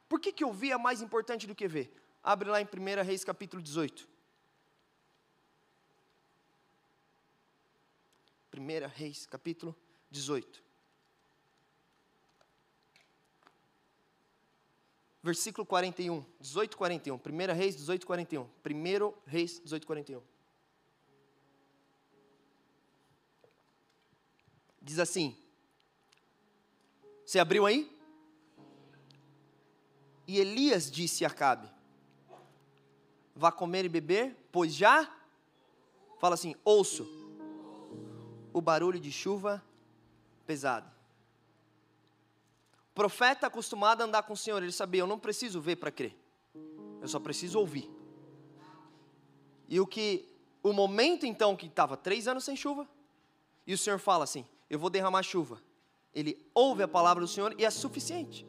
[0.10, 1.94] Por que, que ouvir é mais importante do que ver?
[2.22, 4.08] Abre lá em 1 Reis capítulo 18.
[8.54, 9.76] 1 Reis capítulo
[10.10, 10.62] 18.
[15.24, 17.16] Versículo 41, 18, 41.
[17.16, 17.20] 1
[17.56, 18.44] Reis 18, 41.
[18.44, 18.50] 1
[19.26, 20.22] Reis 18, 41.
[24.82, 25.41] Diz assim:
[27.32, 27.90] Você abriu aí?
[30.28, 31.66] E Elias disse a Acabe:
[33.34, 35.10] Vá comer e beber, pois já.
[36.20, 37.08] Fala assim: ouço
[38.52, 39.64] o barulho de chuva
[40.46, 40.92] pesado.
[42.90, 45.90] O profeta acostumado a andar com o Senhor, ele sabia: eu não preciso ver para
[45.90, 46.14] crer,
[47.02, 47.90] eu só preciso ouvir.
[49.70, 50.28] E o que,
[50.62, 52.86] o momento então que estava três anos sem chuva,
[53.66, 55.71] e o Senhor fala assim: eu vou derramar chuva.
[56.14, 58.46] Ele ouve a palavra do Senhor e é suficiente.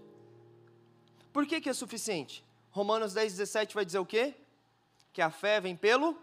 [1.33, 2.45] Por que, que é suficiente?
[2.71, 4.35] Romanos 10, 17 vai dizer o quê?
[5.13, 6.17] Que a fé vem pelo.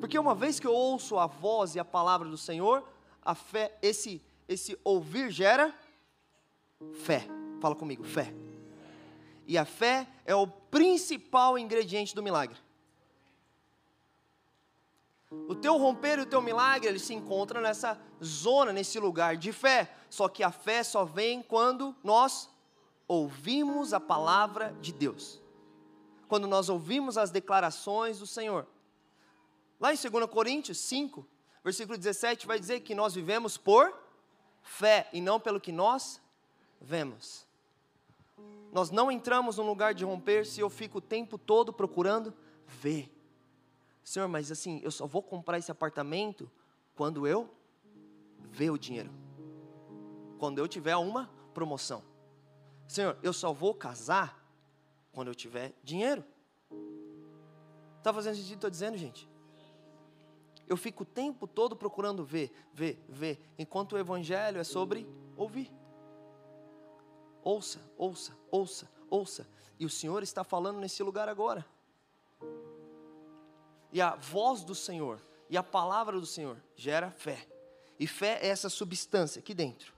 [0.00, 2.86] Porque uma vez que eu ouço a voz e a palavra do Senhor,
[3.22, 5.74] a fé, esse, esse ouvir gera
[6.92, 7.26] Fé.
[7.60, 8.32] Fala comigo, fé.
[9.46, 12.56] E a fé é o principal ingrediente do milagre.
[15.30, 19.52] O teu romper e o teu milagre, ele se encontram nessa zona, nesse lugar de
[19.52, 19.92] fé.
[20.08, 22.48] Só que a fé só vem quando nós
[23.08, 25.42] ouvimos a palavra de Deus.
[26.28, 28.66] Quando nós ouvimos as declarações do Senhor.
[29.80, 31.26] Lá em 2 Coríntios 5,
[31.62, 33.92] versículo 17, vai dizer que nós vivemos por
[34.62, 36.20] fé e não pelo que nós
[36.80, 37.46] vemos.
[38.72, 42.32] Nós não entramos num lugar de romper se eu fico o tempo todo procurando
[42.66, 43.15] ver.
[44.06, 46.48] Senhor, mas assim, eu só vou comprar esse apartamento
[46.94, 47.52] quando eu
[48.38, 49.10] ver o dinheiro.
[50.38, 52.04] Quando eu tiver uma promoção.
[52.86, 54.48] Senhor, eu só vou casar
[55.10, 56.24] quando eu tiver dinheiro.
[57.98, 59.28] Está fazendo sentido o que estou dizendo, gente?
[60.68, 65.04] Eu fico o tempo todo procurando ver, ver, ver, enquanto o Evangelho é sobre
[65.36, 65.68] ouvir.
[67.42, 69.48] Ouça, ouça, ouça, ouça.
[69.80, 71.66] E o Senhor está falando nesse lugar agora.
[73.92, 77.46] E a voz do Senhor e a palavra do Senhor gera fé.
[77.98, 79.94] E fé é essa substância aqui dentro.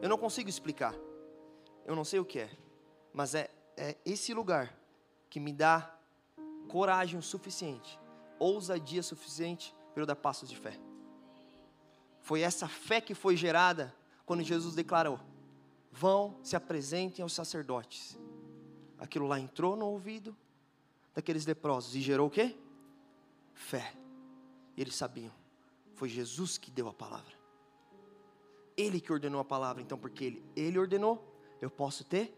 [0.00, 0.94] Eu não consigo explicar.
[1.84, 2.50] Eu não sei o que é.
[3.12, 4.74] Mas é, é esse lugar
[5.28, 5.94] que me dá
[6.68, 7.98] coragem o suficiente,
[8.38, 10.78] ousadia suficiente para eu dar passos de fé.
[12.20, 15.18] Foi essa fé que foi gerada quando Jesus declarou:
[15.90, 18.18] vão, se apresentem aos sacerdotes.
[18.98, 20.36] Aquilo lá entrou no ouvido
[21.20, 22.56] daqueles leprosos e gerou o quê?
[23.52, 23.94] Fé.
[24.76, 25.32] E eles sabiam,
[25.94, 27.38] foi Jesus que deu a palavra.
[28.76, 31.22] Ele que ordenou a palavra, então porque ele, ele ordenou,
[31.60, 32.34] eu posso ter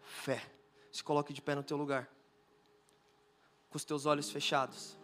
[0.00, 0.44] fé.
[0.92, 2.10] Se coloque de pé no teu lugar,
[3.70, 4.98] com os teus olhos fechados.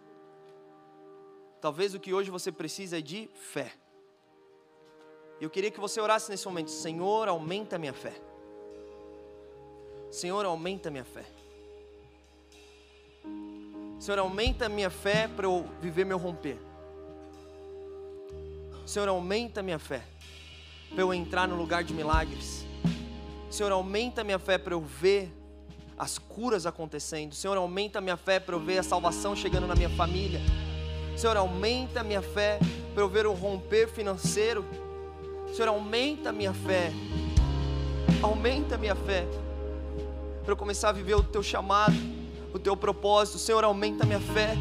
[1.61, 3.73] Talvez o que hoje você precisa é de fé.
[5.41, 8.15] Eu queria que você orasse nesse momento: Senhor, aumenta a minha fé.
[10.11, 11.25] Senhor, aumenta a minha fé.
[14.03, 16.59] Senhor, aumenta a minha fé para eu viver meu romper.
[18.85, 20.03] Senhor, aumenta a minha fé
[20.91, 22.67] para eu entrar no lugar de milagres.
[23.49, 25.33] Senhor, aumenta a minha fé para eu ver
[25.97, 27.33] as curas acontecendo.
[27.33, 30.41] Senhor, aumenta a minha fé para eu ver a salvação chegando na minha família.
[31.17, 32.59] Senhor, aumenta a minha fé
[32.93, 34.65] para eu ver o romper financeiro
[35.55, 36.91] Senhor, aumenta a minha fé.
[38.21, 39.29] Aumenta a minha fé.
[40.43, 41.95] Para eu começar a viver o teu chamado,
[42.53, 43.39] o teu propósito.
[43.39, 44.57] Senhor, aumenta a minha fé.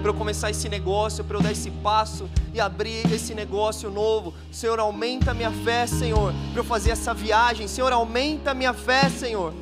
[0.00, 4.34] Para eu começar esse negócio, para eu dar esse passo e abrir esse negócio novo.
[4.52, 6.32] Senhor, aumenta a minha fé, Senhor.
[6.52, 7.66] Para eu fazer essa viagem.
[7.66, 9.52] Senhor, aumenta a minha fé, Senhor.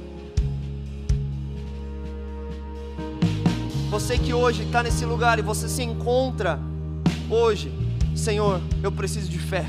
[3.90, 6.59] Você que hoje está nesse lugar e você se encontra
[7.30, 7.72] hoje
[8.16, 9.66] Senhor, eu preciso de fé.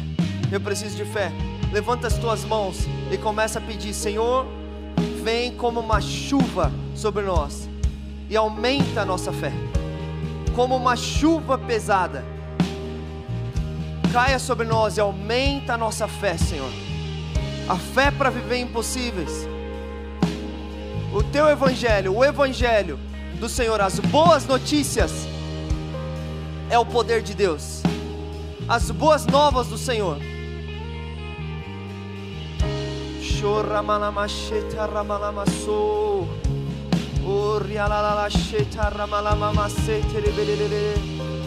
[0.51, 1.31] Eu preciso de fé.
[1.73, 2.77] Levanta as tuas mãos
[3.11, 4.45] e começa a pedir, Senhor,
[5.25, 7.67] vem como uma chuva sobre nós
[8.29, 9.51] e aumenta a nossa fé.
[10.55, 12.23] Como uma chuva pesada.
[14.13, 16.69] Caia sobre nós e aumenta a nossa fé, Senhor.
[17.67, 19.47] A fé para viver impossíveis.
[21.11, 22.99] O teu evangelho, o evangelho
[23.39, 25.11] do Senhor, as boas notícias
[26.69, 27.81] é o poder de Deus
[28.67, 30.17] as boas novas do Senhor.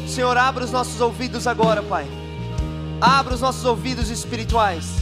[0.07, 2.07] Senhor, abra os nossos ouvidos agora, Pai.
[3.01, 4.97] Abra os nossos ouvidos espirituais.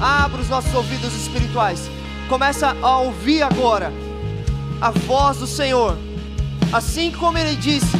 [0.00, 1.90] Abra os nossos ouvidos espirituais.
[2.28, 3.92] Começa a ouvir agora
[4.80, 5.98] a voz do Senhor.
[6.72, 7.96] Assim como ele disse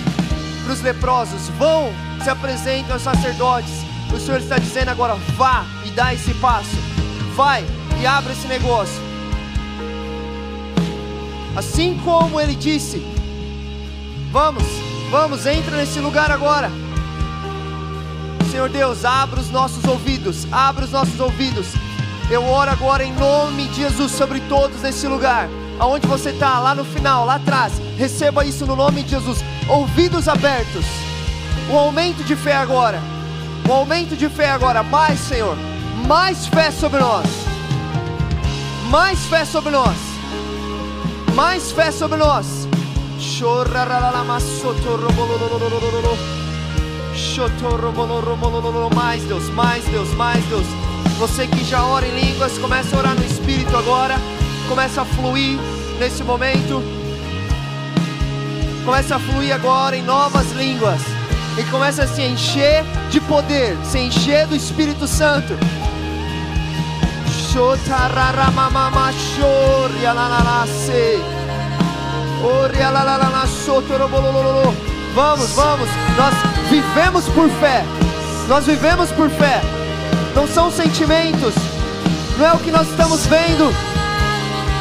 [0.62, 3.84] para os leprosos: Vão se apresentam aos sacerdotes.
[4.14, 6.76] O Senhor está dizendo agora: vá e dá esse passo.
[7.34, 7.66] Vai
[8.06, 9.00] abra esse negócio.
[11.56, 13.04] Assim como ele disse:
[14.32, 14.64] Vamos,
[15.10, 16.70] vamos, entra nesse lugar agora.
[18.50, 21.66] Senhor Deus, abra os nossos ouvidos, abra os nossos ouvidos.
[22.30, 25.48] Eu oro agora em nome de Jesus sobre todos nesse lugar.
[25.78, 29.44] Aonde você está, lá no final, lá atrás, receba isso no nome de Jesus.
[29.68, 30.84] Ouvidos abertos
[31.70, 33.00] um aumento de fé agora.
[33.68, 34.82] Um aumento de fé agora.
[34.82, 35.56] Mais, Senhor.
[36.06, 37.43] Mais fé sobre nós.
[38.90, 39.96] Mais fé sobre nós.
[41.34, 42.68] Mais fé sobre nós.
[48.94, 50.66] Mais Deus, mais Deus, mais Deus.
[51.18, 54.16] Você que já ora em línguas, começa a orar no Espírito agora.
[54.68, 55.58] Começa a fluir
[55.98, 56.82] nesse momento.
[58.84, 61.00] Começa a fluir agora em novas línguas
[61.58, 65.54] e começa a se encher de poder, se encher do Espírito Santo.
[75.14, 75.88] Vamos, vamos.
[76.16, 76.34] Nós
[76.68, 77.84] vivemos por fé.
[78.48, 79.60] Nós vivemos por fé.
[80.34, 81.54] Não são sentimentos.
[82.36, 83.72] Não é o que nós estamos vendo.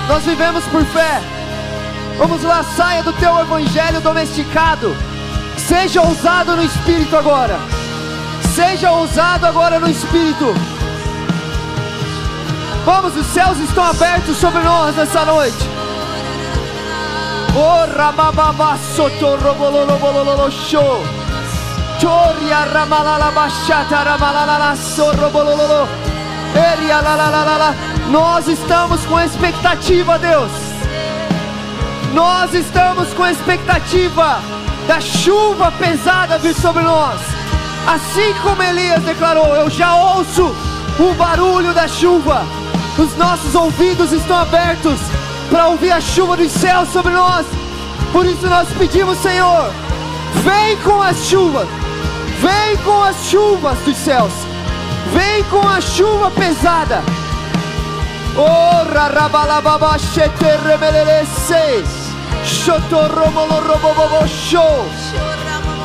[0.07, 1.21] Nós vivemos por fé.
[2.17, 4.95] Vamos lá, saia do teu evangelho domesticado.
[5.57, 7.59] Seja ousado no espírito agora.
[8.55, 10.72] Seja ousado agora no espírito.
[12.85, 15.69] Vamos, os céus estão abertos sobre nós nessa noite.
[26.55, 27.73] Eria la.
[28.09, 30.51] Nós estamos com expectativa, Deus.
[32.13, 34.39] Nós estamos com expectativa
[34.87, 37.19] da chuva pesada vir sobre nós.
[37.87, 40.53] Assim como Elias declarou, eu já ouço
[40.99, 42.62] o barulho da chuva.
[42.97, 44.99] Os nossos ouvidos estão abertos
[45.49, 47.45] para ouvir a chuva dos céus sobre nós.
[48.11, 49.71] Por isso nós pedimos, Senhor,
[50.43, 51.67] vem com as chuvas.
[52.39, 54.31] Vem com as chuvas dos céus.
[55.11, 57.01] Vem com a chuva pesada.
[58.35, 59.97] Oh, rarabalababa.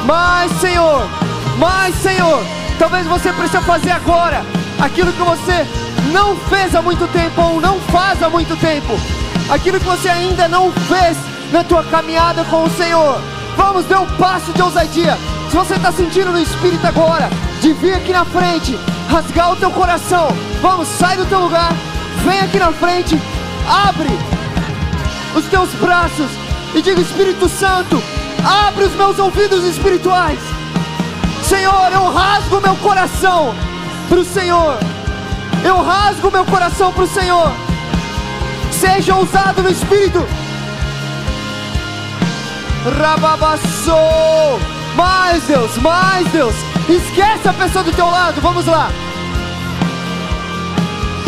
[0.04, 1.06] Mas, Senhor,
[1.58, 2.42] mas, Senhor,
[2.78, 4.44] talvez você precise fazer agora
[4.78, 5.66] aquilo que você
[6.12, 8.98] não fez há muito tempo ou não faz há muito tempo.
[9.50, 11.16] Aquilo que você ainda não fez
[11.52, 13.20] na tua caminhada com o Senhor.
[13.56, 15.18] Vamos, dê um passo de ousadia.
[15.50, 17.28] Se você está sentindo no Espírito agora,
[17.60, 18.78] de vir aqui na frente,
[19.08, 20.28] rasgar o teu coração.
[20.60, 21.72] Vamos, sai do teu lugar,
[22.24, 23.18] vem aqui na frente,
[23.66, 24.10] abre
[25.34, 26.30] os teus braços
[26.74, 28.02] e diga: Espírito Santo,
[28.44, 30.38] abre os meus ouvidos espirituais.
[31.42, 33.54] Senhor, eu rasgo meu coração
[34.08, 34.78] para o Senhor.
[35.64, 37.52] Eu rasgo meu coração para o Senhor.
[38.70, 40.26] Seja ousado no Espírito.
[42.98, 44.60] Rababassou.
[44.94, 46.54] Mais Deus, mais Deus.
[46.88, 48.40] Esquece a pessoa do teu lado.
[48.40, 48.90] Vamos lá.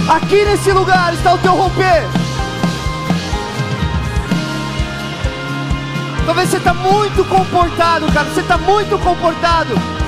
[0.09, 2.05] Aqui nesse lugar está o teu romper.
[6.27, 8.29] Talvez você está muito comportado, cara.
[8.29, 10.00] Você está muito comportado.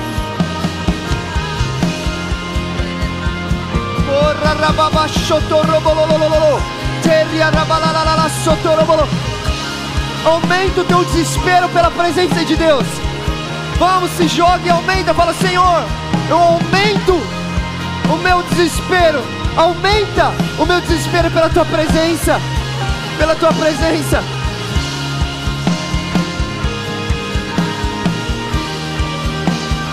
[10.25, 12.85] Aumenta o teu desespero pela presença de Deus.
[13.77, 15.13] Vamos, se jogue e aumenta.
[15.13, 15.83] Fala, Senhor,
[16.29, 17.13] eu aumento
[18.09, 19.21] o meu desespero.
[19.57, 22.39] Aumenta o meu desespero pela tua presença.
[23.17, 24.23] Pela tua presença.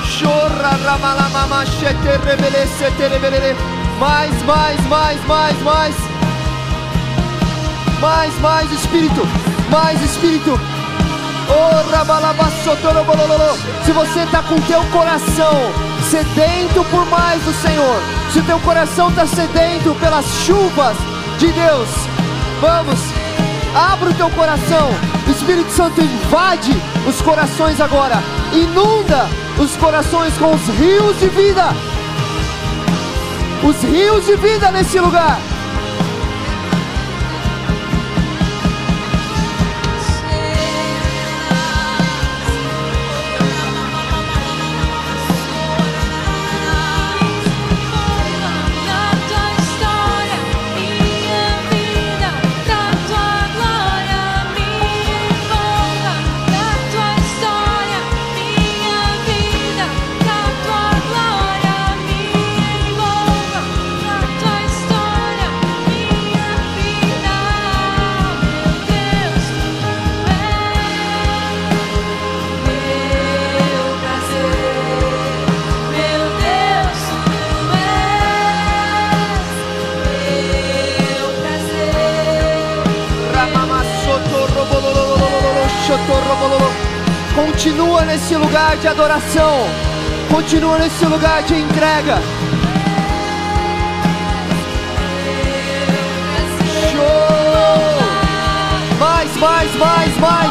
[0.05, 3.80] Chorra, ramalama, chete, rebele, sete, rebele.
[4.01, 5.94] Mais, mais, mais, mais, mais.
[8.01, 9.28] Mais, mais Espírito.
[9.70, 10.59] Mais Espírito.
[11.51, 11.90] Oh.
[13.84, 15.53] Se você está com teu coração
[16.09, 18.01] sedento por mais do Senhor,
[18.32, 20.96] se teu coração está sedento pelas chuvas
[21.38, 21.88] de Deus,
[22.59, 23.01] vamos,
[23.74, 24.88] abra o teu coração.
[25.28, 26.72] Espírito Santo invade
[27.07, 29.28] os corações agora, inunda
[29.59, 31.99] os corações com os rios de vida
[33.63, 35.49] os rios de vida nesse lugar.
[88.81, 89.68] De adoração.
[90.31, 92.18] Continua nesse lugar de entrega.
[96.91, 98.01] Show!
[98.99, 100.51] Mais, mais, mais, mais.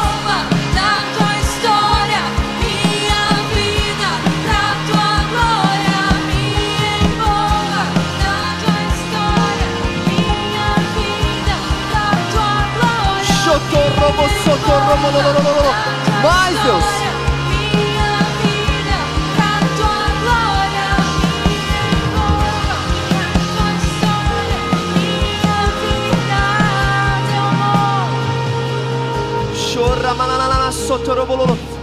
[16.22, 17.09] Mais Deus.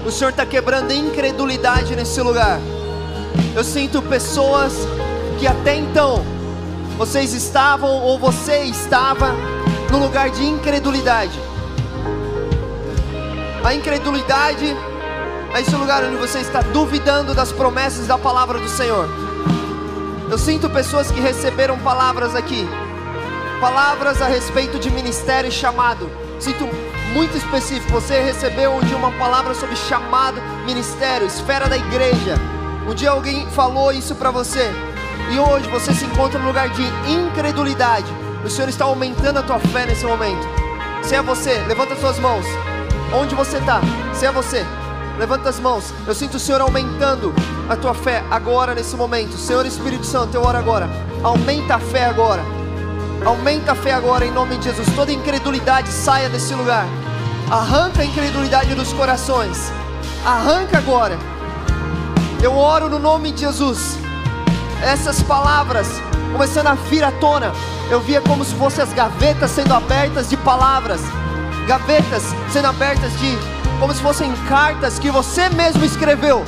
[0.06, 2.60] O Senhor está quebrando incredulidade nesse lugar.
[3.56, 4.74] Eu sinto pessoas
[5.40, 6.26] que até então
[6.98, 9.34] vocês estavam ou você estava
[9.90, 11.40] no lugar de incredulidade.
[13.64, 14.76] A incredulidade
[15.54, 19.08] é esse lugar onde você está duvidando das promessas da palavra do Senhor.
[20.30, 22.68] Eu sinto pessoas que receberam palavras aqui,
[23.62, 26.10] palavras a respeito de ministério e chamado.
[26.40, 26.68] Sinto
[27.14, 27.92] muito específico.
[27.92, 32.36] Você recebeu um dia uma palavra sobre chamado, ministério, esfera da igreja.
[32.88, 34.72] Um dia alguém falou isso para você.
[35.32, 38.08] E hoje você se encontra no lugar de incredulidade.
[38.44, 40.48] O Senhor está aumentando a tua fé nesse momento.
[41.04, 42.46] Se é você, levanta as suas mãos.
[43.14, 43.82] Onde você está?
[44.14, 44.66] Se é você,
[45.18, 45.94] levanta as mãos.
[46.06, 47.34] Eu sinto o Senhor aumentando
[47.70, 49.38] a tua fé agora nesse momento.
[49.38, 50.90] Senhor Espírito Santo, eu oro agora.
[51.24, 52.57] Aumenta a fé agora.
[53.28, 54.88] Aumenta a fé agora em nome de Jesus.
[54.96, 56.88] Toda incredulidade saia desse lugar.
[57.52, 59.70] Arranca a incredulidade dos corações.
[60.26, 61.20] Arranca agora.
[62.42, 63.98] Eu oro no nome de Jesus.
[64.82, 65.90] Essas palavras
[66.32, 67.52] começando a vir à tona.
[67.92, 71.02] Eu via como se fossem as gavetas sendo abertas de palavras.
[71.68, 73.38] Gavetas sendo abertas de
[73.78, 76.46] como se fossem cartas que você mesmo escreveu.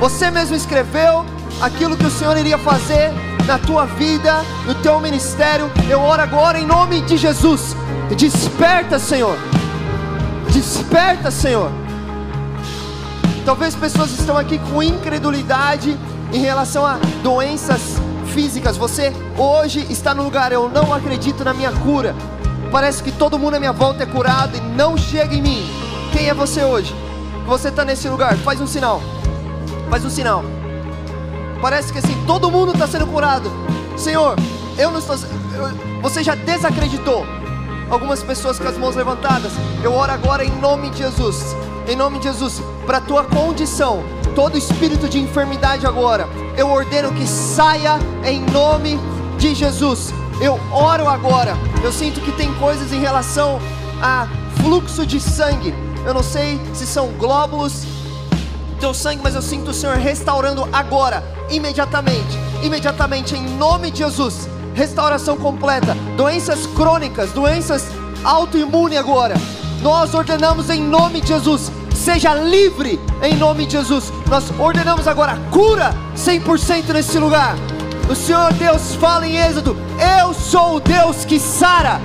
[0.00, 1.26] Você mesmo escreveu
[1.60, 3.12] aquilo que o Senhor iria fazer
[3.46, 5.70] na tua vida, no teu ministério.
[5.88, 7.76] Eu oro agora em nome de Jesus.
[8.16, 9.36] Desperta, Senhor.
[10.52, 11.70] Desperta, Senhor.
[13.44, 15.96] Talvez pessoas estão aqui com incredulidade
[16.32, 17.96] em relação a doenças
[18.34, 18.76] físicas.
[18.76, 22.14] Você hoje está no lugar, eu não acredito na minha cura.
[22.72, 25.64] Parece que todo mundo à minha volta é curado e não chega em mim.
[26.12, 26.94] Quem é você hoje?
[27.46, 29.00] Você está nesse lugar, faz um sinal.
[29.88, 30.55] Faz um sinal.
[31.60, 33.50] Parece que assim, todo mundo está sendo curado.
[33.96, 34.36] Senhor,
[34.78, 35.16] eu não estou.
[35.16, 37.24] Eu, você já desacreditou.
[37.88, 39.52] Algumas pessoas com as mãos levantadas.
[39.82, 41.54] Eu oro agora em nome de Jesus.
[41.88, 44.02] Em nome de Jesus, para a tua condição,
[44.34, 48.98] todo espírito de enfermidade agora, eu ordeno que saia em nome
[49.38, 50.12] de Jesus.
[50.40, 51.56] Eu oro agora.
[51.84, 53.60] Eu sinto que tem coisas em relação
[54.02, 54.26] a
[54.60, 55.72] fluxo de sangue.
[56.04, 57.84] Eu não sei se são glóbulos
[58.76, 64.48] teu sangue, mas eu sinto o Senhor restaurando agora, imediatamente, imediatamente, em nome de Jesus.
[64.74, 65.96] Restauração completa.
[66.16, 67.86] Doenças crônicas, doenças
[68.24, 69.34] autoimunes agora.
[69.82, 71.70] Nós ordenamos em nome de Jesus.
[71.94, 74.12] Seja livre em nome de Jesus.
[74.28, 77.56] Nós ordenamos agora cura 100% nesse lugar.
[78.08, 79.76] O Senhor Deus fala em Êxodo:
[80.20, 82.00] Eu sou o Deus que sara.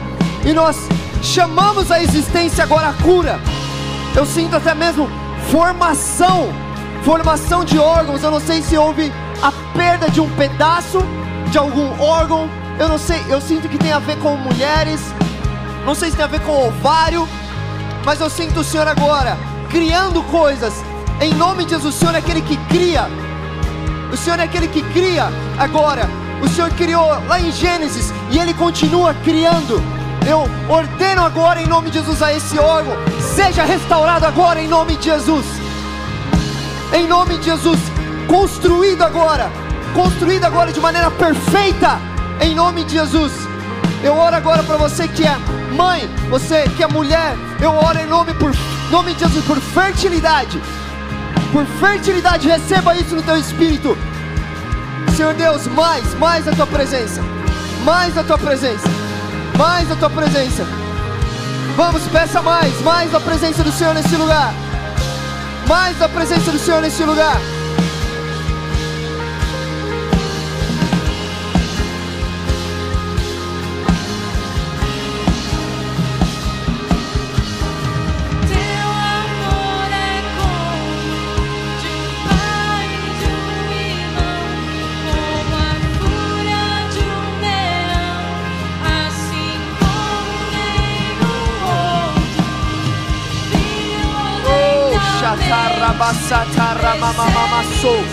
[0.46, 0.78] E nós
[1.22, 3.40] chamamos a existência agora a cura.
[4.16, 5.10] Eu sinto até mesmo
[5.52, 6.50] formação,
[7.04, 8.24] formação de órgãos.
[8.24, 11.00] Eu não sei se houve a perda de um pedaço
[11.50, 12.50] de algum órgão.
[12.80, 15.02] Eu não sei, eu sinto que tem a ver com mulheres.
[15.86, 17.28] Não sei se tem a ver com ovário,
[18.06, 19.38] mas eu sinto o Senhor agora
[19.70, 20.74] criando coisas.
[21.20, 23.08] Em nome de Jesus, o Senhor é aquele que cria.
[24.12, 26.08] O Senhor é aquele que cria agora.
[26.42, 29.82] O Senhor criou lá em Gênesis e Ele continua criando.
[30.28, 32.94] Eu ordeno agora em nome de Jesus a esse órgão,
[33.36, 35.61] seja restaurado agora em nome de Jesus.
[36.94, 37.80] Em nome de Jesus,
[38.28, 39.52] construído agora,
[39.94, 42.00] construído agora de maneira perfeita,
[42.40, 43.32] em nome de Jesus.
[44.04, 45.38] Eu oro agora para você que é
[45.76, 48.52] mãe, você que é mulher, eu oro em nome por
[48.90, 50.62] nome de Jesus por fertilidade.
[51.52, 53.98] Por fertilidade, receba isso no teu espírito.
[55.16, 57.22] Senhor Deus, mais, mais a tua presença.
[57.84, 58.88] Mais a tua presença
[59.62, 60.66] mais da tua presença.
[61.76, 64.54] Vamos, peça mais, mais da presença do Senhor nesse lugar.
[65.72, 67.40] Mais da presença do Senhor nesse lugar.
[97.82, 98.06] Sotorobo,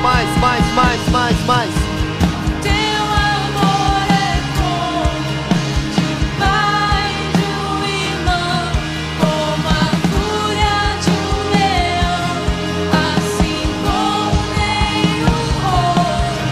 [0.00, 1.70] mais, mais, mais, mais, mais.
[2.62, 5.10] Teu amor é como
[5.94, 6.06] de
[6.38, 8.70] pai de um irmão,
[9.18, 9.70] como a
[10.06, 12.38] fúria de um leão,
[13.16, 16.46] assim como nenhum outro.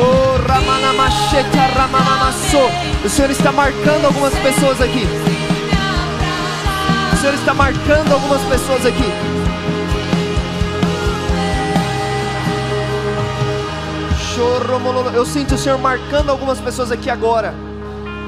[0.00, 1.64] Oh, Ramanamacheta
[2.26, 2.58] Ramamamaso.
[3.04, 5.06] O Senhor está marcando algumas pessoas aqui.
[7.12, 9.36] O Senhor está marcando algumas pessoas aqui.
[15.14, 17.54] Eu sinto o Senhor marcando algumas pessoas aqui agora.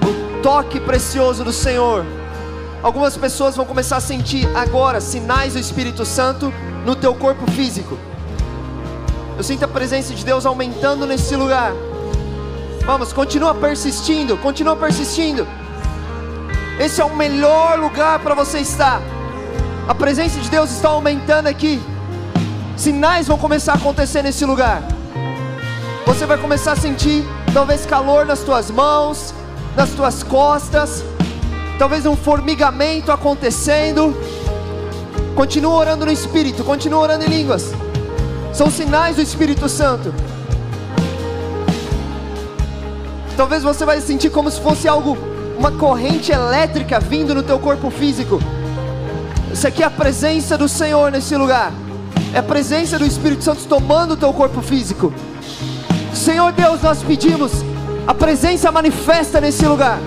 [0.02, 2.04] O toque precioso do Senhor.
[2.82, 6.52] Algumas pessoas vão começar a sentir agora sinais do Espírito Santo
[6.86, 7.98] no teu corpo físico.
[9.36, 11.72] Eu sinto a presença de Deus aumentando nesse lugar.
[12.88, 15.46] Vamos, continua persistindo, continua persistindo.
[16.80, 19.02] Esse é o melhor lugar para você estar.
[19.86, 21.82] A presença de Deus está aumentando aqui.
[22.78, 24.82] Sinais vão começar a acontecer nesse lugar.
[26.06, 27.22] Você vai começar a sentir
[27.52, 29.34] talvez calor nas tuas mãos,
[29.76, 31.04] nas tuas costas,
[31.78, 34.16] talvez um formigamento acontecendo.
[35.34, 37.70] Continua orando no Espírito, continua orando em línguas.
[38.54, 40.10] São sinais do Espírito Santo.
[43.38, 45.16] Talvez você vai sentir como se fosse algo,
[45.56, 48.42] uma corrente elétrica vindo no teu corpo físico.
[49.52, 51.72] Isso aqui é a presença do Senhor nesse lugar.
[52.34, 55.12] É a presença do Espírito Santo tomando o teu corpo físico.
[56.12, 57.52] Senhor Deus, nós pedimos
[58.08, 60.00] a presença manifesta nesse lugar.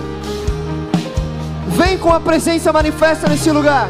[1.68, 3.88] Vem com a presença manifesta nesse lugar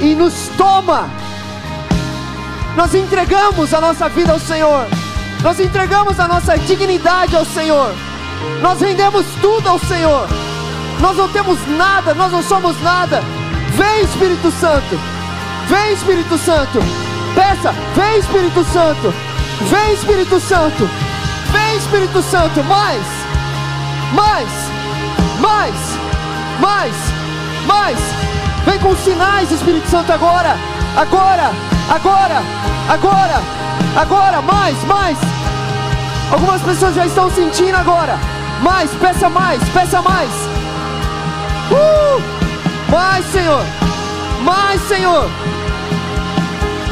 [0.00, 1.10] e nos toma.
[2.74, 4.86] Nós entregamos a nossa vida ao Senhor.
[5.42, 8.13] Nós entregamos a nossa dignidade ao Senhor.
[8.60, 10.26] Nós rendemos tudo ao Senhor.
[11.00, 13.22] Nós não temos nada, nós não somos nada.
[13.70, 14.98] Vem Espírito Santo.
[15.68, 16.78] Vem Espírito Santo.
[17.34, 19.12] Peça, vem Espírito Santo.
[19.62, 20.88] Vem Espírito Santo.
[21.52, 22.62] Vem Espírito Santo.
[22.64, 23.02] Mais.
[24.12, 24.48] Mais.
[25.40, 25.74] Mais.
[26.60, 26.94] Mais.
[27.66, 27.98] Mais.
[28.64, 30.56] Vem com sinais, Espírito Santo, agora.
[30.96, 31.50] Agora.
[31.88, 32.42] Agora.
[32.88, 33.42] Agora.
[33.96, 34.42] Agora.
[34.42, 34.84] Mais.
[34.84, 35.18] Mais.
[36.30, 38.18] Algumas pessoas já estão sentindo agora.
[38.64, 38.90] Mais.
[38.92, 39.62] Peça mais.
[39.68, 40.30] Peça mais.
[41.70, 42.22] Uh!
[42.90, 43.62] Mais, Senhor.
[44.42, 45.30] Mais, Senhor.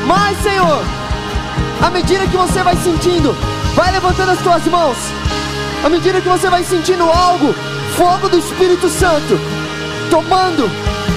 [0.06, 0.82] Mais, Senhor.
[1.80, 3.34] À medida que você vai sentindo,
[3.74, 4.98] vai levantando as tuas mãos.
[5.82, 7.54] À medida que você vai sentindo algo,
[7.96, 9.40] fogo do Espírito Santo
[10.10, 10.70] tomando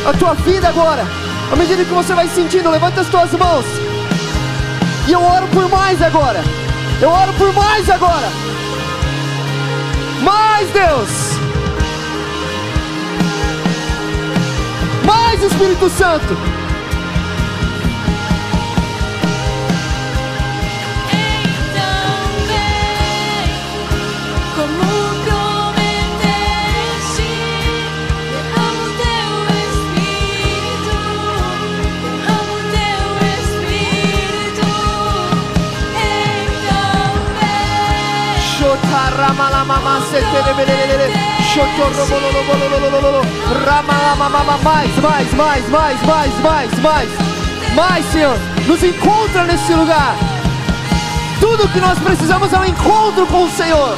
[0.08, 1.06] a tua vida agora.
[1.51, 3.66] À medida que você vai sentindo, levanta as tuas mãos.
[5.06, 6.41] E eu oro por mais agora.
[7.01, 8.28] Eu oro por mais agora.
[10.26, 11.09] Mais Deus.
[15.05, 16.36] Mais Espírito Santo.
[45.01, 47.10] Mais, mais, mais, mais, mais, mais, mais.
[47.76, 48.38] Mais, Senhor.
[48.68, 50.16] Nos encontra nesse lugar.
[51.39, 53.97] Tudo que nós precisamos é um encontro com o Senhor.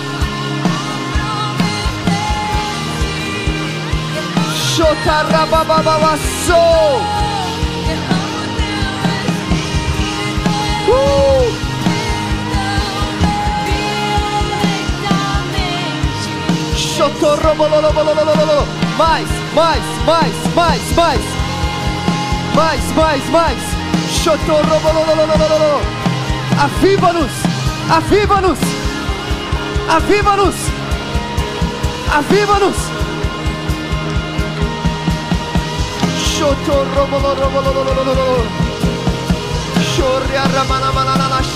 [7.77, 8.17] Espírito.
[10.87, 11.56] Uh!
[18.97, 21.19] Mais, mais, mais, mais, mais.
[22.55, 23.59] Mais, mais, mais.
[26.59, 27.35] Aviva-nos,
[27.97, 28.57] aviva-nos,
[29.97, 30.55] aviva-nos,
[32.17, 32.79] aviva-nos.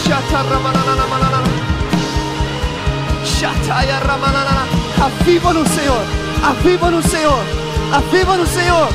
[0.05, 1.41] Shataramananamanana.
[3.25, 4.80] Shataya Ramanana.
[5.01, 6.05] Aviva no Senhor.
[6.43, 7.43] Aviva no Senhor.
[7.91, 8.87] Aviva no Senhor.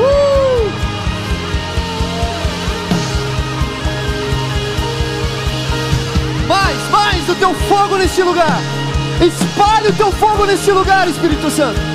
[0.00, 0.72] Uh!
[6.48, 8.60] Mais, mais do teu fogo neste lugar.
[9.20, 11.91] Espalhe o teu fogo neste lugar, Espírito Santo.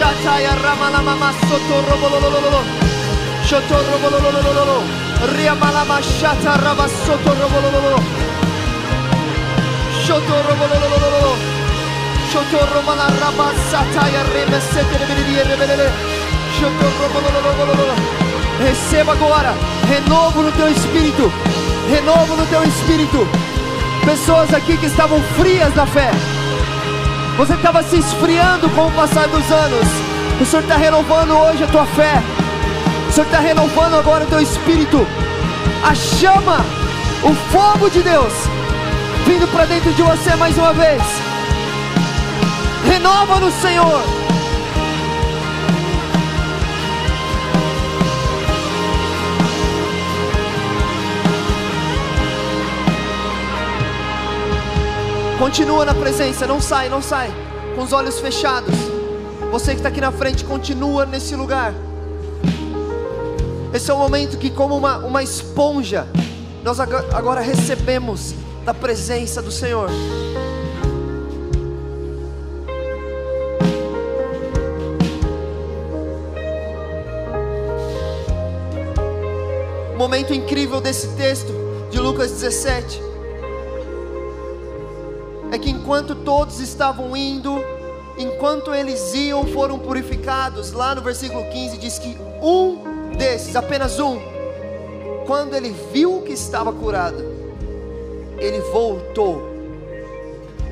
[0.00, 2.62] Rababashataya Ramanamama Sotorobolololo
[3.44, 4.82] Shotorobolololo
[5.36, 8.00] Riamalamashata Rabasotorobololo
[10.04, 11.36] Shotorobolololo
[12.30, 15.92] Shotoromana Rabasataya Remeseterebele
[16.58, 17.94] Shotorobolololo
[18.58, 19.54] Receba agora.
[19.88, 21.32] Renovo no teu espírito.
[21.90, 23.26] Renovo no teu espírito.
[24.04, 26.10] Pessoas aqui que estavam frias na fé
[27.40, 29.88] você estava se esfriando com o passar dos anos.
[30.38, 32.22] O Senhor está renovando hoje a tua fé.
[33.08, 35.06] O Senhor está renovando agora o teu espírito.
[35.82, 36.58] A chama,
[37.22, 38.34] o fogo de Deus,
[39.26, 41.02] vindo para dentro de você mais uma vez.
[42.84, 44.19] Renova-nos, Senhor.
[55.40, 57.32] Continua na presença, não sai, não sai.
[57.74, 58.74] Com os olhos fechados.
[59.50, 61.72] Você que está aqui na frente, continua nesse lugar.
[63.72, 66.06] Esse é o momento que, como uma, uma esponja,
[66.62, 68.34] nós agora recebemos
[68.66, 69.88] da presença do Senhor.
[79.96, 81.50] Momento incrível desse texto
[81.90, 83.09] de Lucas 17
[85.50, 87.62] é que enquanto todos estavam indo,
[88.16, 90.72] enquanto eles iam, foram purificados.
[90.72, 94.18] Lá no versículo 15 diz que um desses, apenas um,
[95.26, 97.22] quando ele viu que estava curado,
[98.38, 99.42] ele voltou,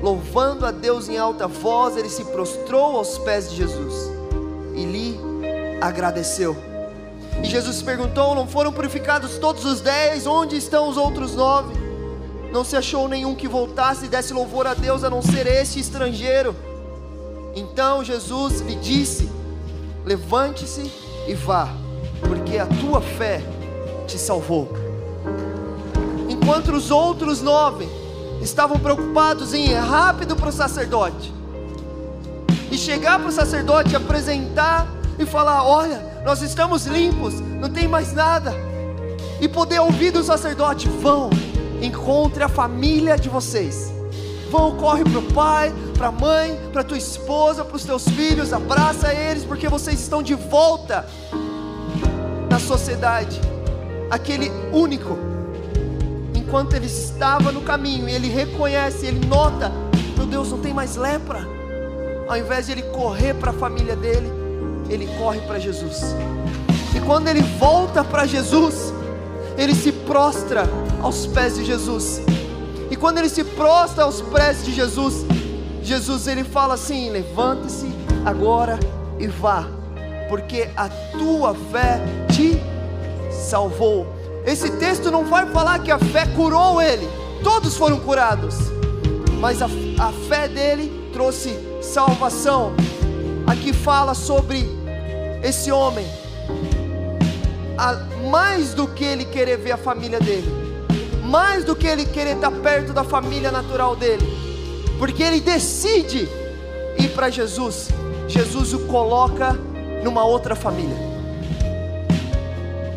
[0.00, 4.10] louvando a Deus em alta voz, ele se prostrou aos pés de Jesus
[4.74, 5.20] e lhe
[5.80, 6.56] agradeceu.
[7.42, 10.26] E Jesus perguntou: Não foram purificados todos os dez?
[10.26, 11.77] Onde estão os outros nove?
[12.52, 15.78] Não se achou nenhum que voltasse e desse louvor a Deus a não ser este
[15.80, 16.54] estrangeiro.
[17.54, 19.30] Então Jesus lhe disse:
[20.04, 20.90] Levante-se
[21.26, 21.68] e vá,
[22.20, 23.42] porque a tua fé
[24.06, 24.68] te salvou.
[26.28, 27.86] Enquanto os outros nove
[28.40, 31.34] estavam preocupados em ir rápido para o sacerdote
[32.70, 34.86] e chegar para o sacerdote, apresentar
[35.18, 38.54] e falar: Olha, nós estamos limpos, não tem mais nada.
[39.40, 41.30] E poder ouvir do sacerdote: Vão,
[41.82, 43.92] encontre a família de vocês.
[44.50, 48.52] Vão, corre para o pai, para a mãe, para tua esposa, para os teus filhos,
[48.52, 51.06] abraça eles, porque vocês estão de volta
[52.48, 53.40] na sociedade.
[54.10, 55.18] Aquele único,
[56.34, 59.70] enquanto ele estava no caminho, ele reconhece, ele nota:
[60.16, 61.46] Meu Deus, não tem mais lepra.
[62.26, 64.30] Ao invés de ele correr para a família dele,
[64.88, 66.14] ele corre para Jesus.
[66.94, 68.92] E quando ele volta para Jesus,
[69.58, 70.62] ele se prostra
[71.02, 72.22] aos pés de Jesus.
[72.90, 75.26] E quando ele se prostra aos pés de Jesus,
[75.82, 77.92] Jesus ele fala assim: levante-se
[78.24, 78.78] agora
[79.18, 79.66] e vá,
[80.28, 82.00] porque a tua fé
[82.30, 82.62] te
[83.30, 84.06] salvou.
[84.46, 87.06] Esse texto não vai falar que a fé curou ele,
[87.42, 88.54] todos foram curados,
[89.40, 92.72] mas a, a fé dele trouxe salvação.
[93.46, 94.68] Aqui fala sobre
[95.42, 96.06] esse homem,
[97.78, 97.94] a-
[98.28, 100.52] mais do que ele querer ver a família dele,
[101.24, 104.26] mais do que ele querer estar perto da família natural dele,
[104.98, 106.28] porque ele decide
[106.98, 107.88] ir para Jesus,
[108.26, 109.56] Jesus o coloca
[110.02, 110.96] numa outra família.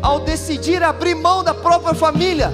[0.02, 2.52] Ao decidir abrir mão da própria família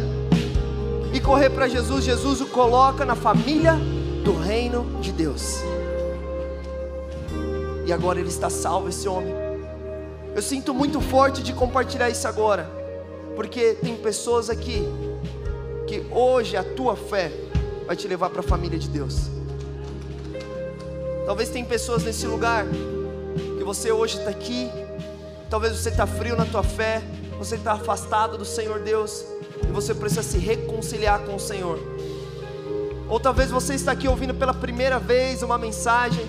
[1.14, 3.74] e correr para Jesus, Jesus o coloca na família
[4.22, 5.62] do reino de Deus.
[7.86, 9.47] E agora ele está salvo, esse homem.
[10.34, 12.70] Eu sinto muito forte de compartilhar isso agora,
[13.34, 14.82] porque tem pessoas aqui
[15.86, 17.32] que hoje a tua fé
[17.86, 19.30] vai te levar para a família de Deus.
[21.26, 22.66] Talvez tem pessoas nesse lugar
[23.56, 24.70] que você hoje está aqui,
[25.50, 27.02] talvez você está frio na tua fé,
[27.38, 29.24] você está afastado do Senhor Deus
[29.62, 31.78] e você precisa se reconciliar com o Senhor.
[33.08, 36.26] Ou talvez você está aqui ouvindo pela primeira vez uma mensagem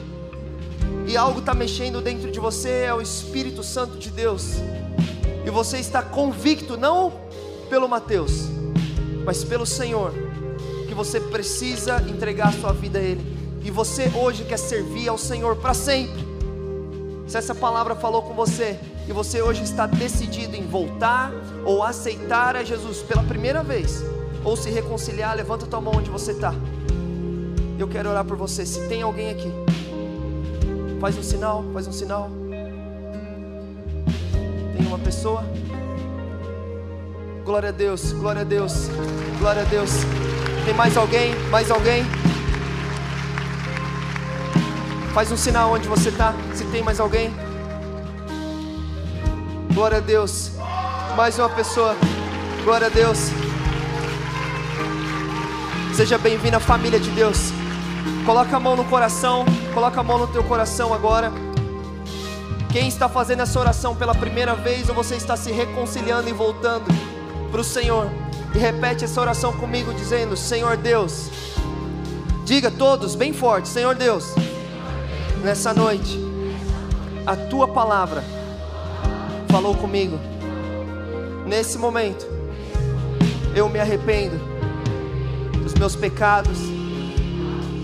[1.09, 4.57] e algo está mexendo dentro de você, é o Espírito Santo de Deus,
[5.43, 7.11] e você está convicto, não
[7.67, 8.43] pelo Mateus,
[9.25, 10.13] mas pelo Senhor,
[10.87, 13.25] que você precisa entregar sua vida a Ele,
[13.63, 16.29] e você hoje quer servir ao Senhor para sempre.
[17.27, 21.31] Se essa palavra falou com você, e você hoje está decidido em voltar
[21.65, 24.03] ou aceitar a Jesus pela primeira vez,
[24.43, 26.53] ou se reconciliar, levanta tua mão onde você está.
[27.79, 28.63] Eu quero orar por você.
[28.63, 29.51] Se tem alguém aqui,
[30.99, 32.29] Faz um sinal, faz um sinal.
[34.75, 35.45] Tem uma pessoa?
[37.45, 38.89] Glória a Deus, glória a Deus,
[39.39, 39.91] glória a Deus.
[40.65, 41.33] Tem mais alguém?
[41.49, 42.03] Mais alguém?
[45.13, 46.33] Faz um sinal onde você está.
[46.53, 47.33] Se tem mais alguém?
[49.73, 50.51] Glória a Deus.
[51.15, 51.95] Mais uma pessoa.
[52.65, 53.29] Glória a Deus.
[55.95, 57.51] Seja bem-vindo à família de Deus.
[58.25, 61.31] Coloca a mão no coração, coloca a mão no teu coração agora.
[62.71, 66.85] Quem está fazendo essa oração pela primeira vez ou você está se reconciliando e voltando
[67.49, 68.09] para o Senhor,
[68.53, 71.29] e repete essa oração comigo, dizendo: Senhor Deus,
[72.45, 74.35] diga todos bem forte: Senhor Deus,
[75.43, 76.19] nessa noite,
[77.25, 78.23] a tua palavra
[79.49, 80.19] falou comigo.
[81.47, 82.27] Nesse momento,
[83.55, 84.39] eu me arrependo
[85.63, 86.59] dos meus pecados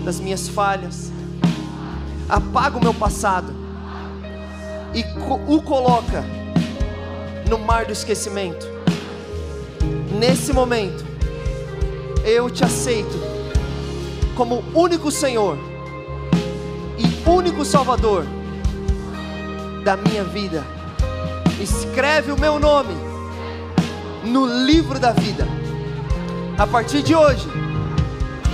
[0.06, 1.10] das minhas falhas.
[2.28, 3.52] apaga o meu passado
[4.94, 5.04] e
[5.52, 6.24] o coloca
[7.50, 8.66] no mar do esquecimento.
[10.16, 11.04] Nesse momento,
[12.24, 13.18] eu te aceito
[14.36, 15.58] como único Senhor
[16.96, 18.24] e único Salvador
[19.84, 20.62] da minha vida.
[21.60, 22.94] Escreve o meu nome
[24.24, 25.46] no livro da vida.
[26.56, 27.46] A partir de hoje,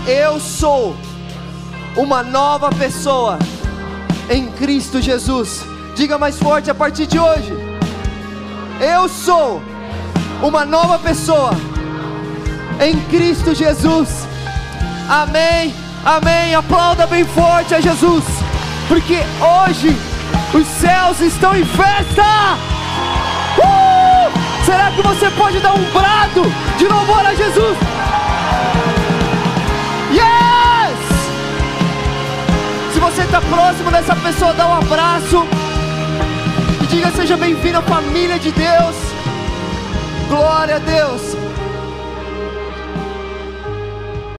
[0.07, 0.97] eu sou
[1.97, 3.39] uma nova pessoa
[4.31, 5.65] em Cristo Jesus.
[5.95, 7.53] Diga mais forte a partir de hoje.
[8.81, 9.63] Eu sou
[10.43, 11.53] uma nova pessoa
[12.81, 14.27] em Cristo Jesus.
[15.09, 15.75] Amém.
[16.05, 16.55] Amém.
[16.55, 18.25] Aplauda bem forte a Jesus,
[18.89, 19.97] porque hoje
[20.55, 22.23] os céus estão em festa.
[23.59, 24.65] Uh!
[24.65, 26.43] Será que você pode dar um brado
[26.79, 27.77] de louvor a Jesus?
[33.33, 35.47] Está próximo dessa pessoa, dá um abraço
[36.83, 38.97] e diga: Seja bem-vindo à família de Deus.
[40.29, 41.42] Glória a Deus.